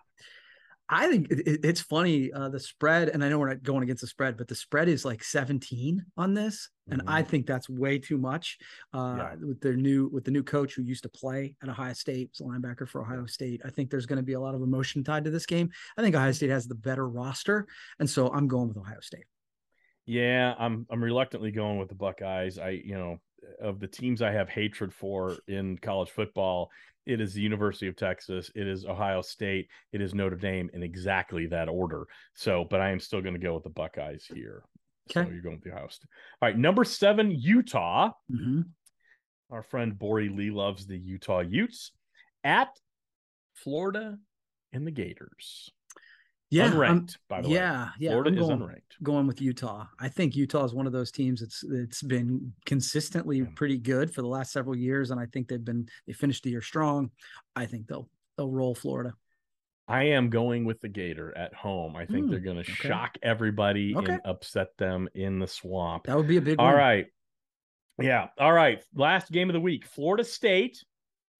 I 0.91 1.07
think 1.07 1.29
it, 1.31 1.47
it- 1.47 1.59
it's 1.65 1.81
funny 1.81 2.31
uh, 2.33 2.49
the 2.49 2.59
spread, 2.59 3.09
and 3.09 3.23
I 3.23 3.29
know 3.29 3.37
we're 3.37 3.49
not 3.49 3.61
going 3.61 3.83
against 3.83 4.01
the 4.01 4.07
spread, 4.07 4.37
but 4.37 4.47
the 4.47 4.55
spread 4.55 4.89
is 4.89 5.05
like 5.05 5.23
17 5.23 6.03
on 6.17 6.33
this, 6.33 6.69
and 6.89 7.03
I 7.07 7.21
think 7.21 7.45
that's 7.45 7.69
way 7.69 7.99
too 7.99 8.17
much. 8.17 8.57
Uh, 8.93 8.97
Mm-hmm. 8.97 9.19
Yeah. 9.19 9.47
With 9.47 9.61
their 9.61 9.75
new 9.75 10.07
with 10.09 10.23
the 10.23 10.31
new 10.31 10.41
coach 10.43 10.73
who 10.73 10.81
used 10.81 11.03
to 11.03 11.09
play 11.09 11.55
at 11.61 11.69
Ohio 11.69 11.93
State, 11.93 12.31
was 12.31 12.39
a 12.41 12.43
linebacker 12.49 12.87
for 12.87 13.01
Ohio 13.01 13.25
State. 13.27 13.61
I 13.63 13.69
think 13.69 13.91
there's 13.91 14.07
going 14.07 14.17
to 14.17 14.23
be 14.23 14.33
a 14.33 14.39
lot 14.39 14.55
of 14.55 14.61
emotion 14.63 15.03
tied 15.03 15.25
to 15.25 15.29
this 15.31 15.45
game. 15.45 15.69
I 15.97 16.01
think 16.01 16.15
Ohio 16.15 16.31
State 16.31 16.49
has 16.49 16.67
the 16.67 16.75
better 16.75 17.07
roster, 17.07 17.67
and 17.99 18.09
so 18.09 18.31
I'm 18.33 18.47
going 18.47 18.67
with 18.69 18.77
Ohio 18.77 18.99
State. 19.01 19.25
Yeah, 20.05 20.55
I'm 20.57 20.87
I'm 20.89 21.03
reluctantly 21.03 21.51
going 21.51 21.77
with 21.77 21.89
the 21.89 21.95
Buckeyes. 21.95 22.57
I, 22.57 22.69
you 22.69 22.95
know, 22.95 23.17
of 23.61 23.79
the 23.79 23.87
teams 23.87 24.21
I 24.21 24.31
have 24.31 24.49
hatred 24.49 24.91
for 24.93 25.37
in 25.47 25.77
college 25.77 26.09
football, 26.09 26.71
it 27.05 27.21
is 27.21 27.33
the 27.33 27.41
University 27.41 27.87
of 27.87 27.95
Texas, 27.95 28.51
it 28.55 28.67
is 28.67 28.85
Ohio 28.85 29.21
State, 29.21 29.67
it 29.91 30.01
is 30.01 30.13
Notre 30.13 30.35
Dame 30.35 30.69
in 30.73 30.83
exactly 30.83 31.47
that 31.47 31.69
order. 31.69 32.05
So, 32.35 32.65
but 32.69 32.81
I 32.81 32.91
am 32.91 32.99
still 32.99 33.21
going 33.21 33.33
to 33.33 33.39
go 33.39 33.53
with 33.53 33.63
the 33.63 33.69
Buckeyes 33.69 34.25
here. 34.25 34.63
So 35.25 35.31
you're 35.31 35.41
going 35.41 35.55
with 35.55 35.63
the 35.63 35.71
Ohio 35.71 35.87
State. 35.87 36.09
All 36.41 36.49
right, 36.49 36.57
number 36.57 36.83
seven, 36.83 37.31
Utah. 37.31 38.11
Mhm. 38.31 38.65
Our 39.49 39.63
friend 39.63 39.97
Bori 39.97 40.29
Lee 40.29 40.51
loves 40.51 40.85
the 40.85 40.97
Utah 40.97 41.39
Utes 41.39 41.91
at 42.43 42.69
Florida 43.55 44.19
and 44.71 44.85
the 44.85 44.91
Gators. 44.91 45.71
Yeah, 46.51 46.63
I'm- 46.65 46.73
unranked, 46.73 47.17
by 47.27 47.41
the 47.41 47.47
way. 47.49 47.55
yeah, 47.55 47.89
yeah. 47.99 48.09
Florida 48.11 48.29
I'm 48.31 48.37
is 48.37 48.47
going, 48.47 48.59
unranked. 48.59 49.03
going 49.03 49.27
with 49.27 49.39
Utah. 49.41 49.85
I 49.99 50.09
think 50.09 50.35
Utah 50.35 50.63
is 50.63 50.73
one 50.73 50.87
of 50.87 50.93
those 50.93 51.11
teams 51.11 51.41
that's 51.41 51.63
it's 51.63 52.01
been 52.01 52.53
consistently 52.65 53.39
Yeah. 53.39 53.45
pretty 53.55 53.77
good 53.77 54.11
for 54.13 54.21
the 54.23 54.27
last 54.27 54.51
several 54.51 54.75
years, 54.75 55.11
and 55.11 55.19
I 55.19 55.27
think 55.27 55.47
they've 55.47 55.63
been 55.63 55.87
they 56.07 56.13
finished 56.13 56.43
the 56.43 56.49
year 56.49 56.61
strong. 56.61 57.11
I 57.55 57.65
think 57.67 57.87
they'll 57.87 58.09
they'll 58.37 58.49
roll 58.51 58.73
Florida. 58.73 59.13
I 59.87 60.03
am 60.05 60.29
going 60.29 60.65
with 60.65 60.81
the 60.81 60.87
Gator 60.87 61.35
at 61.37 61.53
home. 61.53 61.95
I 61.95 62.05
think 62.05 62.25
Hmm, 62.25 62.31
they're 62.31 62.39
going 62.39 62.63
to 62.63 62.71
okay. 62.71 62.87
shock 62.89 63.17
everybody 63.23 63.95
Okay. 63.95 64.13
and 64.13 64.21
upset 64.23 64.77
them 64.77 65.07
in 65.15 65.39
the 65.39 65.47
swamp. 65.47 66.03
That 66.05 66.15
would 66.15 66.27
be 66.27 66.37
a 66.37 66.41
big 66.41 66.59
All 66.59 66.67
one. 66.67 66.75
right. 66.75 67.07
Yeah. 67.99 68.27
All 68.37 68.53
right. 68.53 68.83
Last 68.95 69.31
game 69.31 69.49
of 69.49 69.53
the 69.53 69.59
week 69.59 69.85
Florida 69.85 70.23
State 70.23 70.83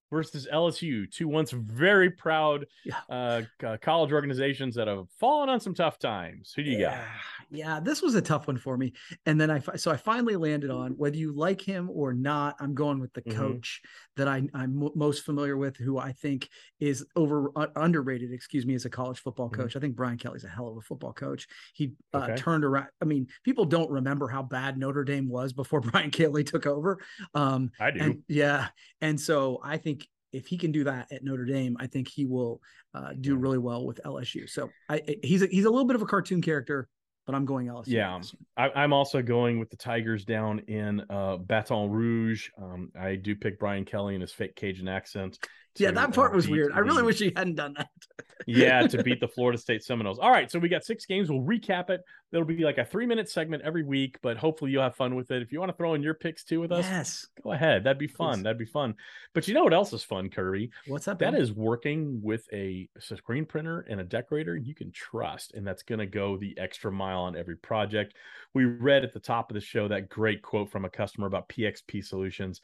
versus 0.09 0.47
LSU. 0.51 1.09
Two 1.11 1.27
once 1.27 1.51
very 1.51 2.09
proud 2.09 2.65
Yeah. 2.85 2.99
uh, 3.09 3.77
college 3.81 4.11
organizations 4.11 4.75
that 4.75 4.87
have 4.87 5.07
fallen 5.19 5.49
on 5.49 5.59
some 5.59 5.73
tough 5.73 5.99
times. 5.99 6.53
Who 6.55 6.63
do 6.63 6.71
you 6.71 6.79
got? 6.79 6.91
yeah, 6.91 7.07
yeah, 7.51 7.79
this 7.79 8.01
was 8.01 8.15
a 8.15 8.21
tough 8.21 8.47
one 8.47 8.57
for 8.57 8.77
me. 8.77 8.93
And 9.25 9.39
then 9.39 9.49
I 9.51 9.59
so 9.75 9.91
I 9.91 9.97
finally 9.97 10.35
landed 10.35 10.69
on 10.71 10.91
whether 10.93 11.17
you 11.17 11.31
like 11.33 11.61
him 11.61 11.89
or 11.91 12.13
not. 12.13 12.55
I'm 12.59 12.73
going 12.73 12.99
with 12.99 13.13
the 13.13 13.21
Mhm. 13.21 13.35
coach 13.35 13.81
that 14.17 14.27
I, 14.27 14.43
I'm 14.53 14.75
mo- 14.75 14.91
most 14.95 15.23
familiar 15.23 15.57
with, 15.57 15.77
who 15.77 15.97
I 15.97 16.11
think 16.11 16.49
is 16.79 17.05
over 17.15 17.51
uh, 17.55 17.67
underrated. 17.75 18.31
Excuse 18.33 18.65
me, 18.65 18.73
as 18.75 18.85
a 18.85 18.89
college 18.89 19.19
football 19.19 19.49
Mhm. 19.49 19.53
coach. 19.53 19.75
I 19.75 19.79
think 19.79 19.95
Brian 19.95 20.17
Kelly's 20.17 20.43
a 20.43 20.47
hell 20.49 20.67
of 20.67 20.77
a 20.77 20.81
football 20.81 21.13
coach. 21.13 21.47
He 21.73 21.93
uh, 22.13 22.17
Okay. 22.29 22.35
turned 22.35 22.63
around. 22.65 22.87
I 23.01 23.05
mean, 23.05 23.27
people 23.43 23.65
don't 23.65 23.89
remember 23.89 24.27
how 24.27 24.43
bad 24.43 24.77
Notre 24.77 25.03
Dame 25.03 25.29
was 25.29 25.53
before 25.53 25.79
Brian 26.03 26.11
Kelly 26.11 26.43
took 26.43 26.65
over. 26.65 26.99
Um, 27.33 27.71
I 27.79 27.91
do. 27.91 27.99
and 27.99 28.23
yeah, 28.27 28.67
and 29.01 29.19
so 29.19 29.59
I 29.63 29.77
think 29.77 29.98
if 30.31 30.47
he 30.47 30.57
can 30.57 30.71
do 30.71 30.83
that 30.83 31.11
at 31.11 31.23
Notre 31.23 31.45
Dame, 31.45 31.77
I 31.79 31.87
think 31.87 32.07
he 32.07 32.25
will 32.25 32.61
uh, 32.93 33.13
do 33.19 33.35
really 33.35 33.57
well 33.57 33.85
with 33.85 33.99
LSU. 34.05 34.49
So 34.49 34.69
I, 34.89 35.01
he's 35.23 35.41
a, 35.41 35.47
he's 35.47 35.65
a 35.65 35.69
little 35.69 35.85
bit 35.85 35.95
of 35.95 36.01
a 36.01 36.05
cartoon 36.05 36.41
character, 36.41 36.87
but 37.25 37.35
I'm 37.35 37.45
going 37.45 37.67
LSU. 37.67 37.87
Yeah. 37.87 38.19
I, 38.57 38.69
I'm 38.75 38.93
also 38.93 39.21
going 39.21 39.59
with 39.59 39.69
the 39.69 39.77
Tigers 39.77 40.25
down 40.25 40.59
in 40.67 41.03
uh, 41.09 41.37
Baton 41.37 41.89
Rouge. 41.89 42.49
Um, 42.61 42.91
I 42.99 43.15
do 43.15 43.35
pick 43.35 43.59
Brian 43.59 43.85
Kelly 43.85 44.15
and 44.15 44.21
his 44.21 44.31
fake 44.31 44.55
Cajun 44.55 44.87
accent. 44.87 45.39
Yeah, 45.79 45.91
that 45.91 46.13
part 46.13 46.33
was 46.33 46.47
weird. 46.47 46.71
I 46.73 46.79
really 46.79 47.03
wish 47.03 47.19
he 47.19 47.31
hadn't 47.35 47.55
done 47.55 47.73
that. 47.77 47.89
yeah, 48.47 48.87
to 48.87 49.03
beat 49.03 49.19
the 49.19 49.27
Florida 49.27 49.57
State 49.57 49.83
Seminoles. 49.83 50.19
All 50.19 50.31
right, 50.31 50.49
so 50.49 50.59
we 50.59 50.69
got 50.69 50.83
six 50.83 51.05
games. 51.05 51.29
We'll 51.29 51.41
recap 51.41 51.89
it. 51.89 52.01
It'll 52.31 52.45
be 52.45 52.63
like 52.63 52.77
a 52.77 52.85
three 52.85 53.05
minute 53.05 53.29
segment 53.29 53.63
every 53.63 53.83
week, 53.83 54.17
but 54.21 54.37
hopefully 54.37 54.71
you'll 54.71 54.83
have 54.83 54.95
fun 54.95 55.15
with 55.15 55.31
it. 55.31 55.41
If 55.41 55.51
you 55.51 55.59
want 55.59 55.71
to 55.71 55.77
throw 55.77 55.95
in 55.95 56.03
your 56.03 56.13
picks 56.13 56.43
too 56.43 56.59
with 56.59 56.71
us, 56.71 56.85
yes. 56.85 57.27
go 57.43 57.53
ahead. 57.53 57.83
That'd 57.83 57.97
be 57.97 58.07
fun. 58.07 58.35
Please. 58.35 58.43
That'd 58.43 58.59
be 58.59 58.65
fun. 58.65 58.95
But 59.33 59.47
you 59.47 59.53
know 59.55 59.63
what 59.63 59.73
else 59.73 59.93
is 59.93 60.03
fun, 60.03 60.29
Kirby? 60.29 60.69
What's 60.87 61.07
up? 61.07 61.19
That 61.19 61.31
Bill? 61.31 61.41
is 61.41 61.51
working 61.51 62.19
with 62.21 62.47
a 62.53 62.87
screen 62.99 63.45
printer 63.45 63.85
and 63.89 63.99
a 63.99 64.03
decorator 64.03 64.55
you 64.55 64.75
can 64.75 64.91
trust, 64.91 65.53
and 65.53 65.65
that's 65.65 65.83
going 65.83 65.99
to 65.99 66.05
go 66.05 66.37
the 66.37 66.55
extra 66.57 66.91
mile 66.91 67.21
on 67.21 67.35
every 67.35 67.57
project. 67.57 68.13
We 68.53 68.65
read 68.65 69.03
at 69.03 69.13
the 69.13 69.19
top 69.19 69.49
of 69.49 69.55
the 69.55 69.61
show 69.61 69.87
that 69.87 70.09
great 70.09 70.41
quote 70.41 70.71
from 70.71 70.85
a 70.85 70.89
customer 70.89 71.27
about 71.27 71.49
PXP 71.49 72.05
Solutions. 72.05 72.61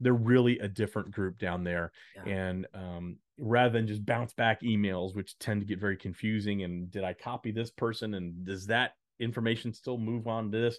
They're 0.00 0.12
really 0.12 0.58
a 0.58 0.68
different 0.68 1.10
group 1.10 1.38
down 1.38 1.64
there, 1.64 1.92
Yeah. 2.16 2.32
and 2.32 2.66
um, 2.74 3.16
rather 3.38 3.72
than 3.72 3.86
just 3.86 4.04
bounce 4.04 4.32
back 4.34 4.62
emails, 4.62 5.14
which 5.14 5.38
tend 5.38 5.60
to 5.60 5.66
get 5.66 5.78
very 5.78 5.96
confusing, 5.96 6.62
and 6.62 6.90
did 6.90 7.04
I 7.04 7.12
copy 7.12 7.52
this 7.52 7.70
person, 7.70 8.14
and 8.14 8.44
does 8.44 8.66
that 8.66 8.92
information 9.18 9.72
still 9.72 9.98
move 9.98 10.26
on 10.26 10.50
to 10.50 10.58
this? 10.58 10.78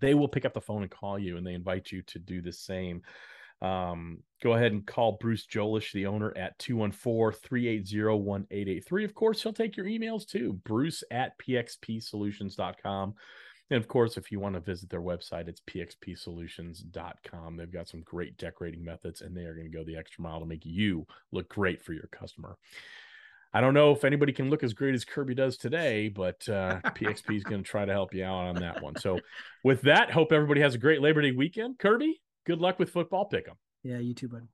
They 0.00 0.14
will 0.14 0.28
pick 0.28 0.44
up 0.44 0.54
the 0.54 0.60
phone 0.60 0.82
and 0.82 0.90
call 0.90 1.18
you, 1.18 1.36
and 1.36 1.46
they 1.46 1.54
invite 1.54 1.90
you 1.90 2.02
to 2.02 2.18
do 2.18 2.40
the 2.40 2.52
same 2.52 3.02
um, 3.60 4.18
go 4.40 4.52
ahead 4.52 4.70
and 4.70 4.86
call 4.86 5.18
Bruce 5.20 5.44
Jolish, 5.46 5.92
the 5.92 6.06
owner, 6.06 6.32
at 6.36 6.56
214 6.60 7.40
380 7.42 8.04
1883. 8.04 9.04
Of 9.04 9.14
course, 9.14 9.42
he'll 9.42 9.52
take 9.52 9.76
your 9.76 9.86
emails 9.86 10.26
too, 10.26 10.52
bruce 10.64 11.02
at 11.10 11.36
pxpsolutions.com. 11.38 13.14
And 13.70 13.78
of 13.78 13.86
course, 13.88 14.16
if 14.16 14.32
you 14.32 14.40
want 14.40 14.54
to 14.54 14.60
visit 14.60 14.88
their 14.88 15.02
website, 15.02 15.46
it's 15.48 15.60
pxpsolutions.com. 15.60 17.56
They've 17.56 17.70
got 17.70 17.88
some 17.88 18.00
great 18.02 18.36
decorating 18.38 18.84
methods 18.84 19.20
and 19.20 19.36
they 19.36 19.42
are 19.42 19.54
going 19.54 19.70
to 19.70 19.76
go 19.76 19.84
the 19.84 19.96
extra 19.96 20.22
mile 20.22 20.40
to 20.40 20.46
make 20.46 20.64
you 20.64 21.06
look 21.32 21.48
great 21.48 21.82
for 21.82 21.92
your 21.92 22.08
customer. 22.10 22.56
I 23.52 23.60
don't 23.62 23.74
know 23.74 23.92
if 23.92 24.04
anybody 24.04 24.32
can 24.32 24.50
look 24.50 24.62
as 24.62 24.74
great 24.74 24.94
as 24.94 25.04
Kirby 25.04 25.34
does 25.34 25.56
today, 25.56 26.08
but 26.08 26.46
uh, 26.48 26.80
PXP 26.84 27.36
is 27.36 27.44
going 27.44 27.62
to 27.62 27.68
try 27.68 27.84
to 27.84 27.92
help 27.92 28.12
you 28.14 28.24
out 28.24 28.46
on 28.46 28.56
that 28.56 28.82
one. 28.82 28.96
So, 28.96 29.20
with 29.64 29.80
that, 29.82 30.10
hope 30.10 30.32
everybody 30.32 30.60
has 30.60 30.74
a 30.74 30.78
great 30.78 31.00
Labor 31.00 31.22
Day 31.22 31.32
weekend. 31.32 31.78
Kirby, 31.78 32.20
good 32.46 32.60
luck 32.60 32.78
with 32.78 32.90
football 32.90 33.24
pick 33.24 33.48
'em. 33.48 33.56
yeah, 33.82 33.98
you 33.98 34.12
too, 34.14 34.28
bud. 34.28 34.48